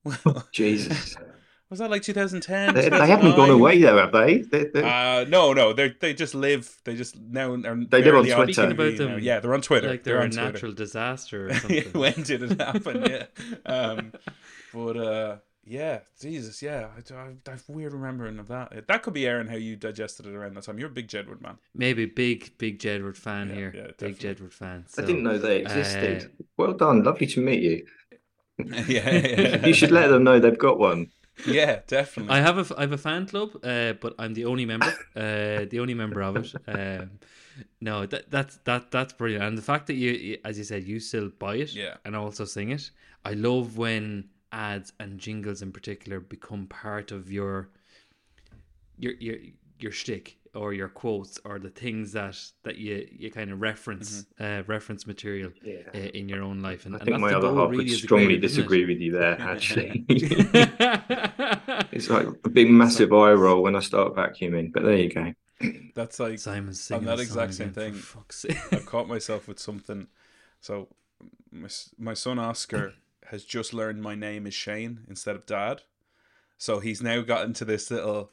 [0.52, 1.16] Jesus,
[1.70, 2.74] was that like 2010?
[2.74, 4.38] they, they haven't gone away though, have they?
[4.38, 6.74] they, they Uh, no, no, they they just live.
[6.84, 8.52] They just now are They live on barely Twitter.
[8.54, 9.04] Speaking about TV now.
[9.06, 9.88] them, yeah, they're on Twitter.
[9.90, 10.52] like they're, a on Twitter.
[10.52, 13.02] natural disaster or something when did it happen?
[13.02, 13.26] Yeah.
[13.66, 14.12] Um,
[14.72, 15.36] but uh,
[15.68, 18.86] yeah, Jesus, yeah, I, I, I've weird remembering of that.
[18.88, 20.78] That could be Aaron how you digested it around that time.
[20.78, 21.58] You're a big Jedward man.
[21.74, 24.18] maybe big big Jedward fan Yeah, here yeah, big.
[24.18, 26.22] Jedward fan I didn't know they existed.
[26.24, 27.86] uh, well done, lovely to meet you.
[28.86, 31.10] yeah, yeah, You should let them know they've got one.
[31.46, 32.34] Yeah, definitely.
[32.34, 35.66] I have a I have a fan club, uh, but I'm the only member, uh,
[35.70, 36.52] the only member of it.
[36.66, 37.10] Um,
[37.80, 40.82] no, that that's that that's brilliant, and the fact that you, you- as you said,
[40.84, 41.94] you still buy it, Yeah.
[42.04, 42.90] and also sing it.
[43.24, 47.70] I love when ads and jingles in particular become part of your
[48.98, 49.36] your your
[49.80, 54.26] your shtick or your quotes or the things that that you you kind of reference
[54.40, 55.76] uh, reference material Yeah.
[55.94, 56.86] uh, in your own life.
[56.86, 58.98] And, I and think that's my the other half really would strongly creative, disagree with
[58.98, 60.04] you there, actually.
[61.92, 64.72] it's like a big massive eye roll when I start vacuuming.
[64.72, 65.32] But there you go.
[65.94, 67.94] That's like Simon's singing that exact same thing.
[67.94, 68.24] for.
[68.72, 70.06] I caught myself with something.
[70.60, 70.88] So,
[71.52, 72.94] my, s- my son Oscar
[73.30, 75.82] has just learned my name is Shane instead of Dad.
[76.56, 78.32] So he's now gotten to this little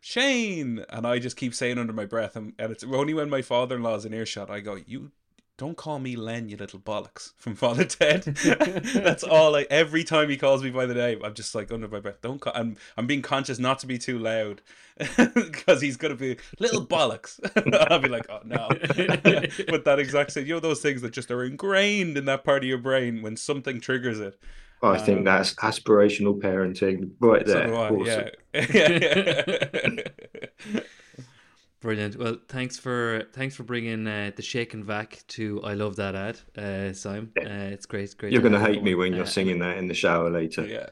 [0.00, 3.42] Shane, and I just keep saying under my breath, and, and it's only when my
[3.42, 5.10] father in law's in earshot, I go, "You
[5.58, 8.22] don't call me Len, you little bollocks," from Father Ted.
[8.24, 9.56] That's all.
[9.56, 12.20] I every time he calls me by the name, I'm just like under my breath.
[12.22, 12.52] Don't call.
[12.54, 14.60] I'm I'm being conscious not to be too loud
[15.34, 17.38] because he's gonna be little bollocks.
[17.90, 18.68] I'll be like, oh no.
[19.68, 22.62] but that exact same, you know, those things that just are ingrained in that part
[22.62, 24.38] of your brain when something triggers it.
[24.82, 27.74] I think Um, that's aspirational parenting right there.
[27.74, 28.28] I, Awesome.
[28.52, 30.02] yeah.
[31.86, 32.16] Brilliant.
[32.16, 36.16] Well, thanks for thanks for bringing uh, the shake and vac to I love that
[36.16, 37.30] ad, uh, Simon.
[37.38, 38.12] Uh, it's great.
[38.18, 38.32] Great.
[38.32, 40.66] You're going to hate me when you're Uh, singing that in the shower later.
[40.66, 40.88] yeah.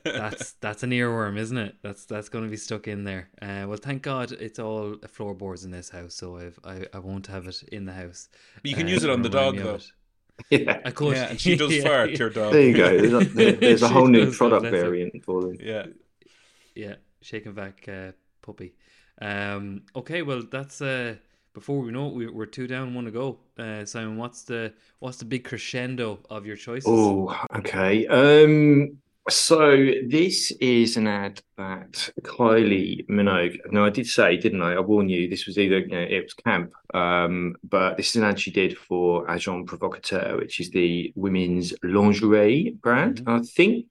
[0.04, 1.74] That's that's an earworm, isn't it?
[1.82, 3.28] That's that's going to be stuck in there.
[3.42, 7.26] Uh, well, thank God it's all floorboards in this house, so I've, I I won't
[7.26, 8.28] have it in the house.
[8.62, 9.80] But you can Uh, use it on the dog though.
[10.50, 10.80] Yeah.
[10.84, 11.16] I could.
[11.16, 12.18] Yeah, and she does Yeah, fart, yeah.
[12.18, 12.52] your dog.
[12.52, 12.88] There you go.
[12.96, 14.80] There's a, there's a whole new product bless her.
[14.82, 15.56] variant for them.
[15.60, 15.86] Yeah.
[16.76, 18.74] Yeah, shake and vac uh, puppy.
[19.20, 21.16] Um, okay, well that's uh,
[21.54, 23.38] before we know it, we, we're two down, one to go.
[23.58, 26.86] Uh, Simon, what's the what's the big crescendo of your choices?
[26.86, 28.06] Oh, okay.
[28.06, 28.98] Um,
[29.28, 33.58] so this is an ad that Kylie Minogue.
[33.72, 34.74] Now I did say, didn't I?
[34.74, 35.28] I warned you.
[35.28, 38.50] This was either you know, it was camp, um, but this is an ad she
[38.50, 43.24] did for Agent Provocateur, which is the women's lingerie brand.
[43.24, 43.40] Mhm.
[43.40, 43.86] I think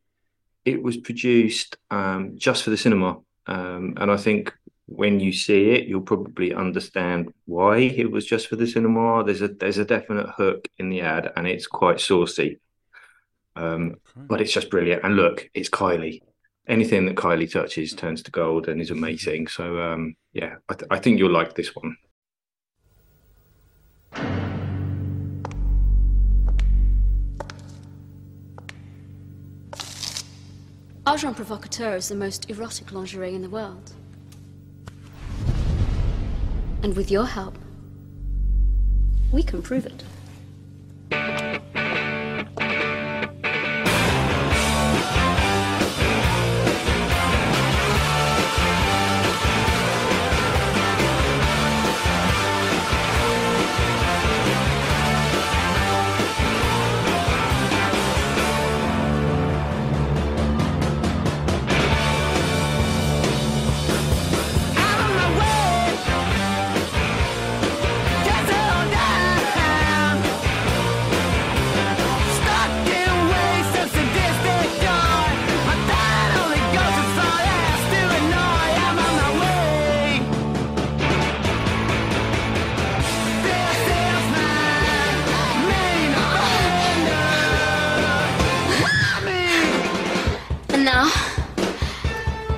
[0.64, 4.54] it was produced um, just for the cinema, um, and I think
[4.88, 9.24] when you see it, you'll probably understand why it was just for the cinema.
[9.24, 12.60] There's a there's a definite hook in the ad, and it's quite saucy.
[13.56, 15.04] Um, but it's just brilliant.
[15.04, 16.22] And look, it's Kylie.
[16.68, 19.48] Anything that Kylie touches turns to gold and is amazing.
[19.48, 21.98] So um, yeah, I, th- I think you'll like this one.
[31.08, 33.94] Agent Provocateur is the most erotic lingerie in the world.
[36.86, 37.58] And with your help,
[39.32, 40.04] we can prove it.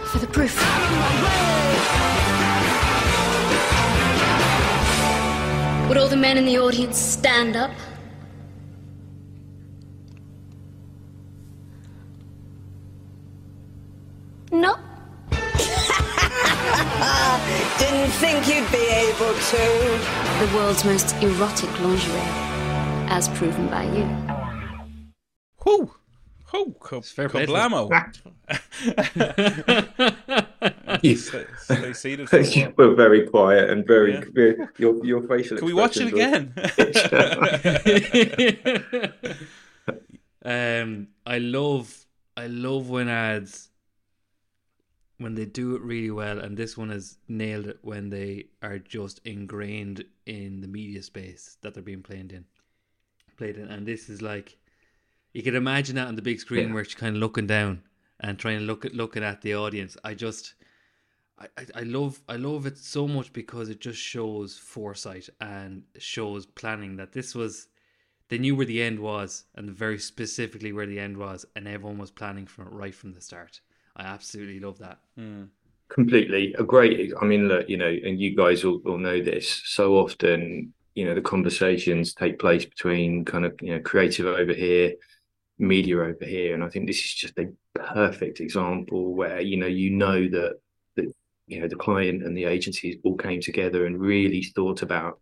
[0.08, 0.56] For the proof.
[5.90, 7.72] Would all the men in the audience stand up?
[14.52, 14.78] No?
[17.80, 19.58] Didn't think you'd be able to.
[20.40, 22.22] The world's most erotic lingerie,
[23.10, 24.37] as proven by you.
[26.58, 26.66] Whoo!
[26.66, 26.76] Whoo!
[26.80, 27.72] Co- fair play to them.
[27.72, 28.24] Kablamo.
[31.04, 34.24] You- stay, stay seated you were very quiet and very, Yeah.
[34.34, 35.58] very your your facial.
[35.58, 36.54] Can we watch it again?
[40.46, 43.70] um, I love I love when ads
[45.20, 48.78] when they do it really well, and this one has nailed it when they are
[48.78, 52.46] just ingrained in the media space that they're being played in,
[53.36, 54.58] played in, and this is like
[55.38, 56.74] you can imagine that on the big screen Yeah.
[56.74, 57.84] where she's kind of looking down
[58.20, 59.96] and trying to look at looking at the audience.
[60.04, 60.56] I just.
[61.40, 65.84] I, I- I love I love it so much because it just shows foresight and
[66.00, 67.68] shows planning that this was
[68.30, 72.00] they knew where the end was and very specifically where the end was and everyone
[72.00, 73.62] was planning from it right from the start.
[73.96, 74.98] I absolutely love that.
[75.16, 75.44] Hmm.
[75.90, 79.46] completely a great i mean look you know and you guys all, all know this
[79.76, 84.54] so often you know the conversations take place between kind of you know creative over
[84.66, 84.90] here
[85.60, 89.66] media over here and i think this is just a perfect example where you know
[89.68, 90.58] you know that
[90.96, 91.12] that
[91.48, 95.20] you know the client and the agencies all came together and really thought about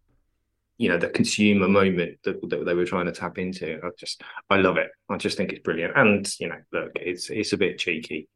[0.78, 4.22] you know the consumer moment that, that they were trying to tap into i just
[4.50, 7.58] i love it i just think it's brilliant and you know look it's it's a
[7.58, 8.28] bit cheeky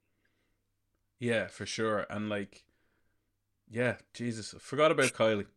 [1.19, 2.05] Yeah, for sure.
[2.09, 2.63] And like,
[3.69, 5.47] yeah, Jesus, I forgot about Kylie.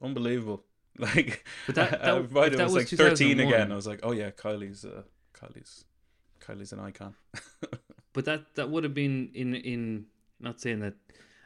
[0.00, 0.64] Unbelievable.
[0.98, 3.72] Like, But that- I, that- I, if that was was like thirteen again.
[3.72, 5.02] I was like, oh yeah, Kylie's, uh,
[5.42, 5.84] Kylie's,
[6.40, 7.14] Kylie's an icon.
[8.12, 10.06] But that that would have been in in
[10.40, 10.94] not saying that,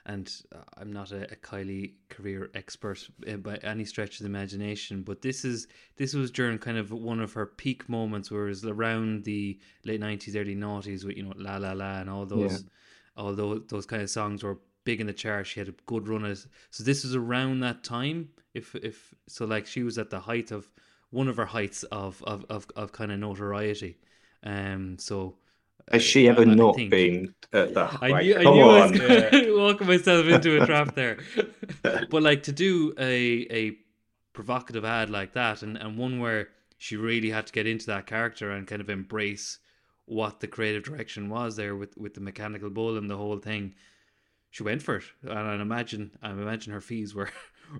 [0.04, 4.26] and uh, I'm not a, a Kylie career expert uh, by any stretch of the
[4.26, 5.02] imagination.
[5.02, 8.48] But this is this was during kind of one of her peak moments, where it
[8.48, 12.26] was around the late '90s, early '90s, with you know La La La and all
[12.26, 12.64] those,
[13.16, 15.46] all those those kind of songs were big in the chart.
[15.46, 16.38] She had a good run at.
[16.70, 18.30] So this was around that time.
[18.54, 20.68] If if so, like she was at the height of
[21.10, 23.98] one of her heights of of of, of kind of notoriety.
[24.42, 24.98] Um.
[24.98, 25.36] So.
[25.92, 27.98] Has she uh, ever I- I not think- been at that?
[28.02, 28.24] I height?
[28.24, 28.90] knew, I Come knew I on.
[28.90, 31.18] was gonna walking myself into a trap there.
[32.10, 33.76] but like to do a a
[34.32, 38.06] provocative ad like that, and, and one where she really had to get into that
[38.06, 39.58] character and kind of embrace
[40.06, 43.74] what the creative direction was there with, with the mechanical bull and the whole thing.
[44.50, 47.30] She went for it, and I imagine I imagine her fees were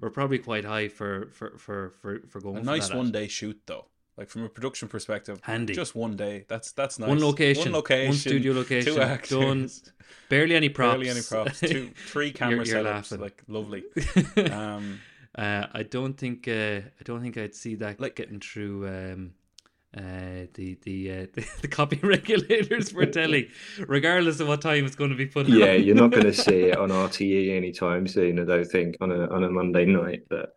[0.01, 3.29] were probably quite high for for for for, for going a for nice one day
[3.29, 3.87] shoot though.
[4.17, 5.75] Like from a production perspective, Handy.
[5.75, 6.47] Just one day.
[6.49, 7.09] That's that's nice.
[7.09, 9.71] One location, one location, one studio location, two actors, done
[10.31, 13.21] barely any props, barely any props, two, three camera You're- you're setups, laughing.
[13.21, 13.85] like lovely.
[14.51, 15.01] Um,
[15.37, 19.35] Uh, I don't think uh, I don't think I'd see that Like- getting through um,
[19.97, 23.51] uh, the the, uh, the the copy regulators for telly,
[23.87, 25.47] regardless of what time it's going to be put.
[25.47, 25.53] On.
[25.53, 25.83] Yeah, on.
[25.83, 28.39] you're not going to see it on RTE anytime soon.
[28.39, 30.25] I don't think on a on a Monday night.
[30.29, 30.57] But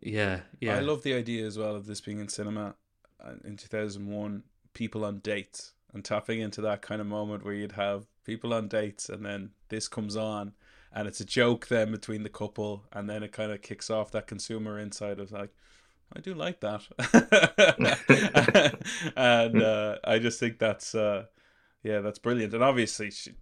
[0.00, 0.76] yeah, yeah.
[0.76, 2.74] I love the idea as well of this being in cinema
[3.22, 4.42] uh, in 2001,
[4.74, 8.68] people on dates and tapping into that kind of moment where you'd have people on
[8.68, 10.52] dates and then this comes on
[10.92, 14.10] and it's a joke then between the couple and then it kind of kicks off
[14.10, 15.50] that consumer inside of like,
[16.14, 16.82] I do like that.
[19.16, 21.24] and uh, I just think that's, uh,
[21.82, 22.54] yeah, that's brilliant.
[22.54, 23.32] And obviously, she,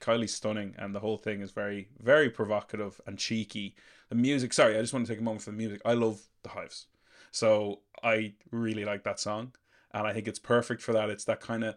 [0.00, 3.74] Kylie's stunning, and the whole thing is very, very provocative and cheeky.
[4.08, 5.80] The music, sorry, I just want to take a moment for the music.
[5.84, 6.86] I love the Hives,
[7.30, 9.52] so I really like that song,
[9.92, 11.10] and I think it's perfect for that.
[11.10, 11.74] It's that kind of,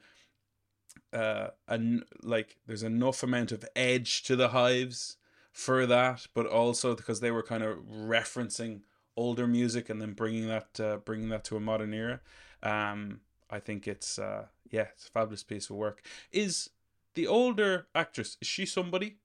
[1.12, 5.18] uh, and like there's enough amount of edge to the Hives
[5.52, 8.82] for that, but also because they were kind of referencing
[9.16, 12.20] older music and then bringing that, uh, bringing that to a modern era.
[12.62, 16.02] Um, I think it's, uh, yeah, it's a fabulous piece of work.
[16.32, 16.70] Is
[17.16, 19.18] the older actress is she somebody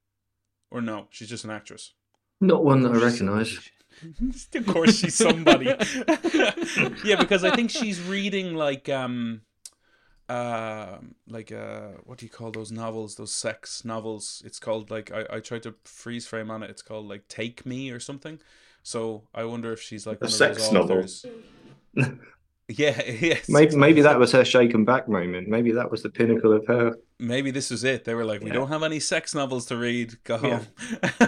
[0.70, 1.94] or no she's just an actress
[2.40, 3.58] not one that I recognise.
[4.54, 5.66] of course she's somebody
[7.04, 9.40] yeah because i think she's reading like um
[10.28, 15.10] uh, like uh what do you call those novels those sex novels it's called like
[15.10, 18.38] I, I tried to freeze frame on it it's called like take me or something
[18.92, 19.00] so
[19.34, 21.04] i wonder if she's like A sex those novel.
[22.82, 22.96] yeah
[23.28, 25.48] yes Maybe maybe that was her shake and vac moment.
[25.56, 26.84] Maybe that was the pinnacle of her.
[27.18, 28.04] maybe this was it.
[28.04, 28.58] They were like, we Yeah.
[28.58, 30.08] don't have any sex novels to read.
[30.24, 30.58] Go Yeah.
[30.58, 30.66] home.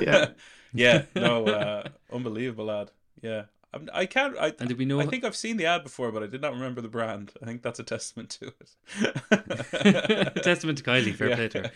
[0.08, 0.26] Yeah.
[0.84, 0.98] yeah.
[1.14, 1.82] No, uh,
[2.12, 2.88] unbelievable ad.
[3.22, 3.42] Yeah.
[3.72, 4.34] I'm, I can't.
[4.38, 5.00] I, And did we know?
[5.00, 7.32] I think I've seen the ad before, but I did not remember the brand.
[7.42, 10.42] I think that's a testament to it.
[10.42, 11.36] Testament to Kylie, fair Yeah.
[11.36, 11.70] play to her.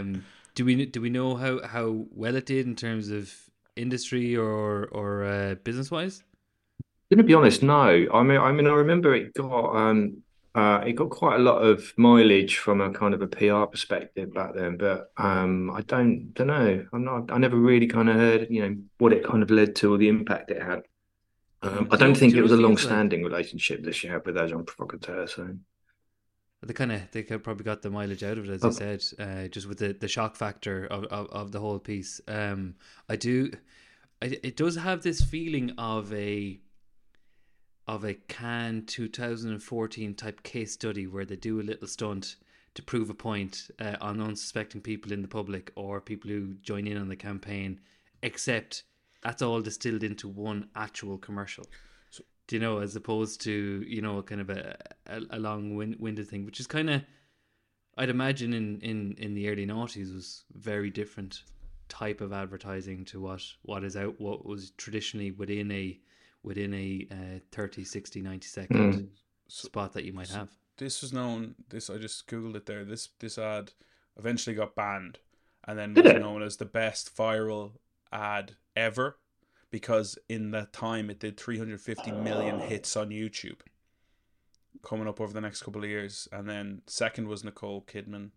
[0.00, 0.24] Um,
[0.54, 3.32] do we do we know how, how well it did in terms of
[3.76, 6.22] industry or or uh, business wise?
[7.10, 8.06] Gonna be honest, no.
[8.12, 10.22] I mean, I mean, I remember it got um,
[10.54, 14.34] uh, it got quite a lot of mileage from a kind of a PR perspective
[14.34, 16.86] back then, but um, I don't, don't know.
[16.92, 17.32] I'm not.
[17.32, 19.98] I never really kind of heard, you know, what it kind of led to or
[19.98, 20.82] the impact it had.
[21.62, 22.90] Um, I don't think it was a know what it feels like?
[22.90, 25.26] long-standing relationship that she had with Agent Provocateur.
[25.26, 25.56] So
[26.64, 29.04] They kind of they could probably got the mileage out of it, as you said,
[29.18, 32.20] uh, just with the, the shock factor of, of, of the whole piece.
[32.28, 32.76] Um,
[33.08, 33.50] I do,
[34.22, 36.60] I, it does have this feeling of a
[37.88, 42.36] of a Cannes 2014 type case study where they do a little stunt
[42.74, 46.86] to prove a point uh, on unsuspecting people in the public or people who join
[46.86, 47.80] in on the campaign,
[48.22, 48.84] except
[49.22, 51.66] that's all distilled into one actual commercial.
[52.52, 54.76] Do you know, as opposed to you know, a kind of a
[55.06, 57.02] a, a long winded thing, which is kind of,
[57.96, 61.44] I'd imagine in in in the early noughties was very different
[61.88, 65.98] type of advertising to what what is out what was traditionally within a
[66.42, 69.08] within a uh, 30 60 90 second Mm.
[69.48, 71.54] spot that you might have this was known.
[71.70, 72.84] This I just googled it there.
[72.84, 73.72] This this ad
[74.18, 75.20] eventually got banned,
[75.66, 77.72] and then was known as the best viral
[78.12, 79.16] ad ever,
[79.72, 83.58] because in that time it did 350 million hits on YouTube.
[84.82, 88.30] Coming up over the next couple of years, and then second was Nicole Kidman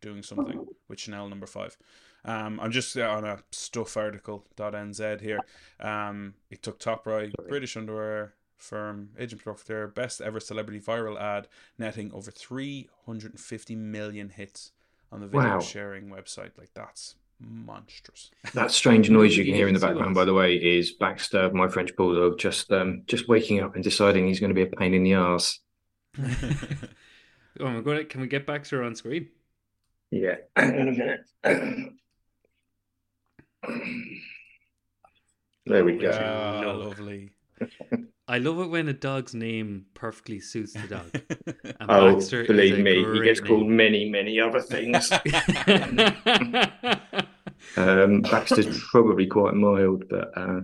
[0.00, 1.78] doing something with Chanel number five.
[2.24, 5.38] Um, I'm just on a stuff article.nz here.
[5.80, 11.48] Um, it took top right British underwear firm agent their best ever celebrity viral ad
[11.78, 14.70] netting over 350 million hits
[15.10, 15.60] on the video Wow.
[15.60, 16.56] sharing website.
[16.56, 17.16] Like that's
[17.46, 18.30] monstrous.
[18.54, 21.68] That strange noise you can hear in the background, by the way, is Baxter, my
[21.68, 24.94] French bulldog, just um, just waking up and deciding he's going to be a pain
[24.94, 25.58] in the ass.
[27.60, 28.08] Oh my god!
[28.08, 29.28] Can we get Baxter on screen?
[30.10, 30.36] Yeah.
[30.56, 31.24] Hang on a minute.
[35.64, 36.10] There we go.
[36.10, 36.72] No.
[36.86, 37.30] lovely.
[38.28, 41.06] I love it when a dog's name perfectly suits the dog.
[41.62, 43.76] And Oh, Baxter believe me, he great gets called name.
[43.76, 45.08] many, many other things.
[47.76, 50.60] Um, Baxter's probably quite mild, but uh,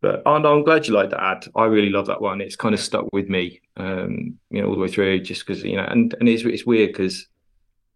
[0.00, 1.48] but oh, no, I'm glad you like that ad.
[1.56, 2.40] I really love that one.
[2.40, 5.64] It's kind of stuck with me, um, you know, all the way through, just because
[5.64, 7.26] you know, and and it's it's weird because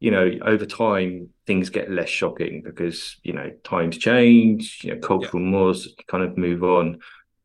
[0.00, 5.00] you know over time things get less shocking because you know times change, you know,
[5.00, 6.98] cultural mores kind of move on.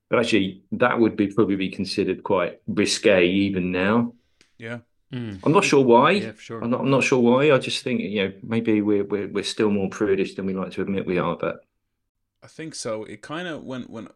[0.10, 4.14] But actually, that would be probably be considered quite risque even now.
[4.58, 4.80] yeah.
[5.16, 5.40] Mm.
[5.46, 6.12] I'm not sure why.
[6.12, 6.62] Yeah, for sure.
[6.62, 6.82] I'm not.
[6.82, 7.50] I'm not sure why.
[7.54, 10.72] I just think you know maybe we're we're we're still more prudish than we like
[10.72, 11.38] to admit we are.
[11.38, 11.64] But
[12.44, 13.06] I think so.
[13.06, 14.10] It kind of when when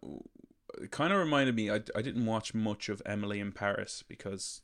[0.82, 1.72] it kind of reminded me.
[1.72, 4.62] I, I didn't watch much of Emily in Paris because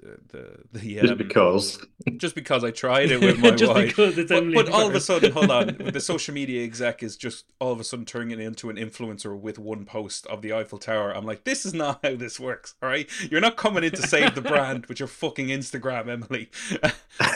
[0.00, 1.86] the the, the just um, because
[2.16, 3.88] just because I tried it with my Just wife.
[3.88, 7.16] because it's but, but all of a sudden, hold on, the social media exec is
[7.16, 10.52] just all of a sudden turning it into an influencer with one post of the
[10.52, 11.12] Eiffel Tower.
[11.14, 12.74] I'm like, this is not how this works.
[12.82, 16.50] All right, you're not coming in to save the brand with your fucking Instagram, Emily.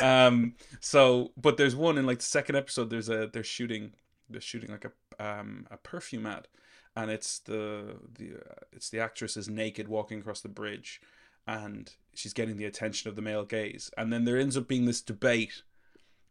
[0.00, 2.90] um, so, but there's one in like the second episode.
[2.90, 3.92] There's a they're shooting
[4.28, 6.48] they're shooting like a um a perfume ad,
[6.96, 11.00] and it's the the uh, it's the actress is naked walking across the bridge,
[11.46, 14.84] and she's getting the attention of the male gaze, and then there ends up being
[14.86, 15.62] this debate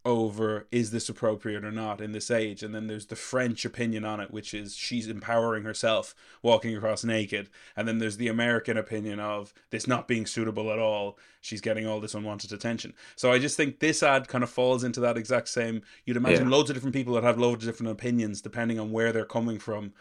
[0.04, 2.64] over is this appropriate or not in this age?
[2.64, 7.04] And then there's the french opinion on it which is she's empowering herself walking across
[7.04, 7.50] naked.
[7.76, 11.20] And then there's the american opinion of this not being suitable at all.
[11.40, 12.96] She's getting all this unwanted attention.
[13.16, 16.46] So i just think this ad kind of falls into that exact same you'd imagine
[16.50, 16.56] Yeah.
[16.58, 19.60] loads of different people that have loads of different opinions depending on where they're coming
[19.60, 19.94] from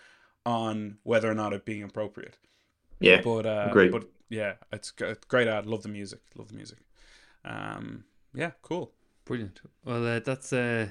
[0.46, 2.38] on whether or not it being appropriate.
[3.00, 3.92] Yeah, but uh Agreed.
[3.92, 6.78] but yeah it's great ad love the music love the music
[7.44, 8.92] um yeah cool
[9.30, 9.60] Brilliant.
[9.84, 10.88] Well, uh, that's uh,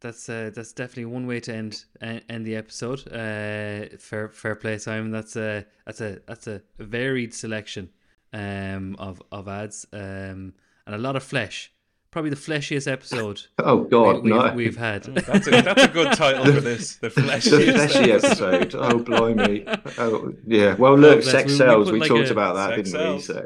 [0.00, 3.00] that's uh, that's definitely one way to end end, end the episode.
[3.08, 5.10] Uh, fair fair play, Simon.
[5.10, 7.90] That's a that's a that's a varied selection
[8.32, 10.52] um of of ads um
[10.86, 11.72] and a lot of flesh.
[12.10, 15.04] Probably the fleshiest episode oh god, we, no, have we've had.
[15.04, 16.96] That's a, that's a good title for this.
[16.96, 18.74] The fleshy, the fleshy episode.
[18.74, 19.64] Oh blimey!
[19.98, 20.74] Oh yeah.
[20.74, 21.30] Well, look, bless.
[21.30, 21.84] sex We- we sells.
[21.86, 23.20] put We, like talked a- about that, didn't we?
[23.20, 23.44] So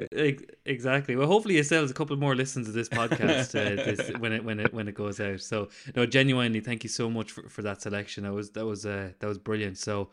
[0.64, 1.16] Exactly.
[1.16, 4.44] Well, hopefully it sells a couple more listens of this podcast uh, this, when it
[4.44, 5.40] when it when it goes out.
[5.40, 8.22] So no, genuinely, thank you so much for, for that selection.
[8.24, 9.76] That was that was uh, that was brilliant.
[9.78, 10.10] So,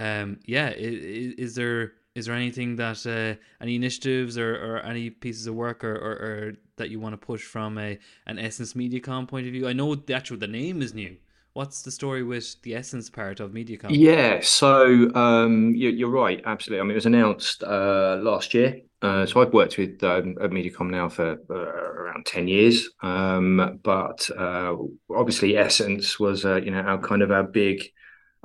[0.00, 5.10] um, yeah, is, is there is there anything that uh, any initiatives or, or any
[5.10, 8.74] pieces of work or, or, or that you want to push from a an Essence
[8.74, 9.66] MediaCom point of view?
[9.68, 11.16] I know the actual the name is new.
[11.54, 13.90] What's the story with the Essence part of MediaCom?
[13.90, 14.40] yeah.
[14.42, 16.40] So um, you, you're right.
[16.44, 16.80] Absolutely.
[16.80, 18.80] I mean, it was announced uh, last year.
[19.02, 22.88] Uh, so I've worked with um, at MediaCom now for uh, around ten years.
[23.02, 24.76] Um, but uh,
[25.10, 27.82] obviously, Essence was uh, you know our kind of our big.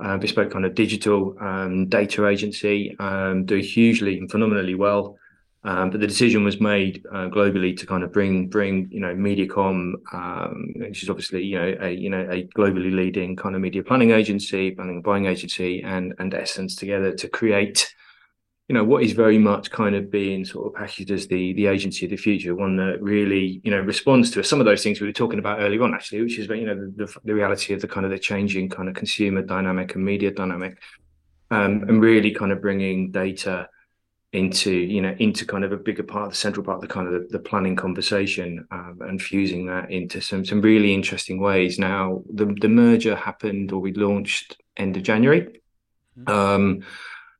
[0.00, 5.18] Uh, bespoke kind of digital um, data agency, um, do hugely and phenomenally well.
[5.64, 9.12] Um, but the decision was made uh, globally to kind of bring bring you know
[9.14, 13.60] MediaCom, um, which is obviously you know a you know a globally leading kind of
[13.60, 17.92] media planning agency, planning and buying agency, and and Essence together to create
[18.68, 21.66] you know what is very much kind of being sort of packaged as the the
[21.66, 25.00] agency of the future, one that really you know responds to some of those things
[25.00, 27.72] we were talking about earlier on, actually, which is you know the, the, the reality
[27.72, 30.78] of the kind of the changing kind of consumer dynamic and media dynamic,
[31.50, 33.70] um, and really kind of bringing data
[34.34, 37.06] into you know into kind of a bigger part the central part of the kind
[37.06, 41.78] of the, the planning conversation um, and fusing that into some some really interesting ways.
[41.78, 45.62] Now the the merger happened or we launched end of january.
[46.26, 46.82] Um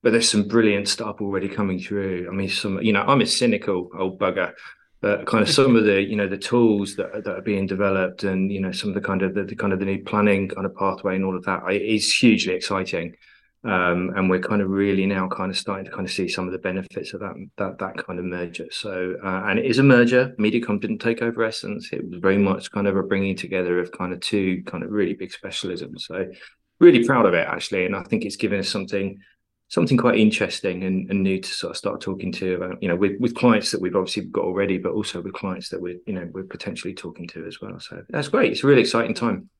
[0.08, 3.26] but there's some brilliant stuff already coming through i mean some you know i'm a
[3.26, 4.54] cynical old bugger
[5.02, 8.24] but kind of some of the you know the tools that, that are being developed
[8.24, 10.48] and you know some of the kind of the, the kind of the new planning
[10.48, 13.14] kind of pathway and all of that is hugely exciting
[13.64, 16.46] um, and we're kind of really now kind of starting to kind of see some
[16.46, 18.68] of the benefits of that that that kind of merger.
[18.70, 20.32] So, uh, and it is a merger.
[20.38, 21.92] MediaCom didn't take over Essence.
[21.92, 24.92] It was very much kind of a bringing together of kind of two kind of
[24.92, 26.02] really big specialisms.
[26.02, 26.30] So,
[26.78, 29.18] really proud of it actually, and I think it's given us something
[29.68, 32.96] something quite interesting and, and new to sort of start talking to about you know
[32.96, 36.14] with with clients that we've obviously got already, but also with clients that we're you
[36.14, 37.78] know we're potentially talking to as well.
[37.78, 38.52] So that's great.
[38.52, 39.50] It's a really exciting time.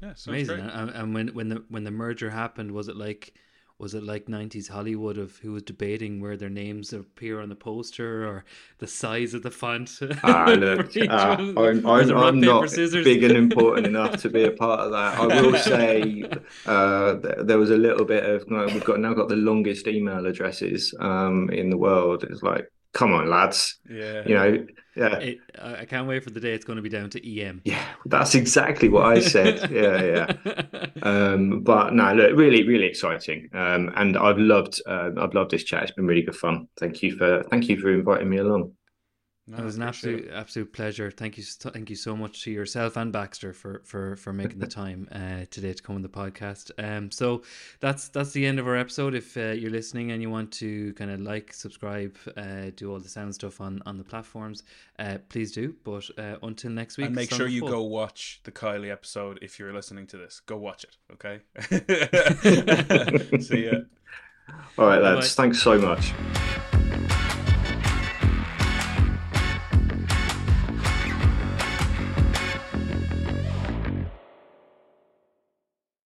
[0.00, 0.60] Yeah, Amazing.
[0.60, 0.70] great.
[0.70, 3.34] And, and when when the when the merger happened, was it like
[3.78, 7.54] was it like 90s Hollywood of who was debating where their names appear on the
[7.54, 8.44] poster or
[8.78, 10.00] the size of the font?
[10.24, 13.04] Ah, look, uh, I'm, I'm, I'm not scissors?
[13.04, 15.18] big and important enough to be a part of that.
[15.20, 16.24] I will say
[16.66, 20.92] uh, there was a little bit of we've got now got the longest email addresses
[20.98, 22.24] um, in the world.
[22.24, 22.68] It's like
[22.98, 23.78] come on, lads.
[23.88, 24.22] Yeah.
[24.26, 25.18] You know, yeah.
[25.18, 27.60] It, I can't wait for the day it's going to be down to EM.
[27.64, 29.70] Yeah, that's exactly what I said.
[29.70, 30.86] yeah, yeah.
[31.02, 33.48] Um, but no, look, really, really exciting.
[33.54, 35.84] Um, and I've loved, uh, I've loved this chat.
[35.84, 36.66] It's been really good fun.
[36.80, 38.72] Thank you for, thank you for inviting me along.
[39.48, 40.32] No, it was an absolute it.
[40.32, 41.10] absolute pleasure.
[41.10, 44.66] Thank you, thank you so much to yourself and Baxter for for for making the
[44.82, 46.70] time uh, today to come on the podcast.
[46.78, 47.42] Um, so
[47.80, 49.14] that's that's the end of our episode.
[49.14, 53.00] If uh, you're listening and you want to kind of like, subscribe, uh, do all
[53.00, 54.64] the sound stuff on on the platforms,
[54.98, 55.74] uh, please do.
[55.82, 59.58] But uh, until next week, and make sure you go watch the Kylie episode if
[59.58, 60.40] you're listening to this.
[60.40, 61.40] Go watch it, okay?
[63.40, 63.78] See ya.
[64.76, 65.34] All right, lads.
[65.34, 65.42] Bye.
[65.42, 66.12] Thanks so much.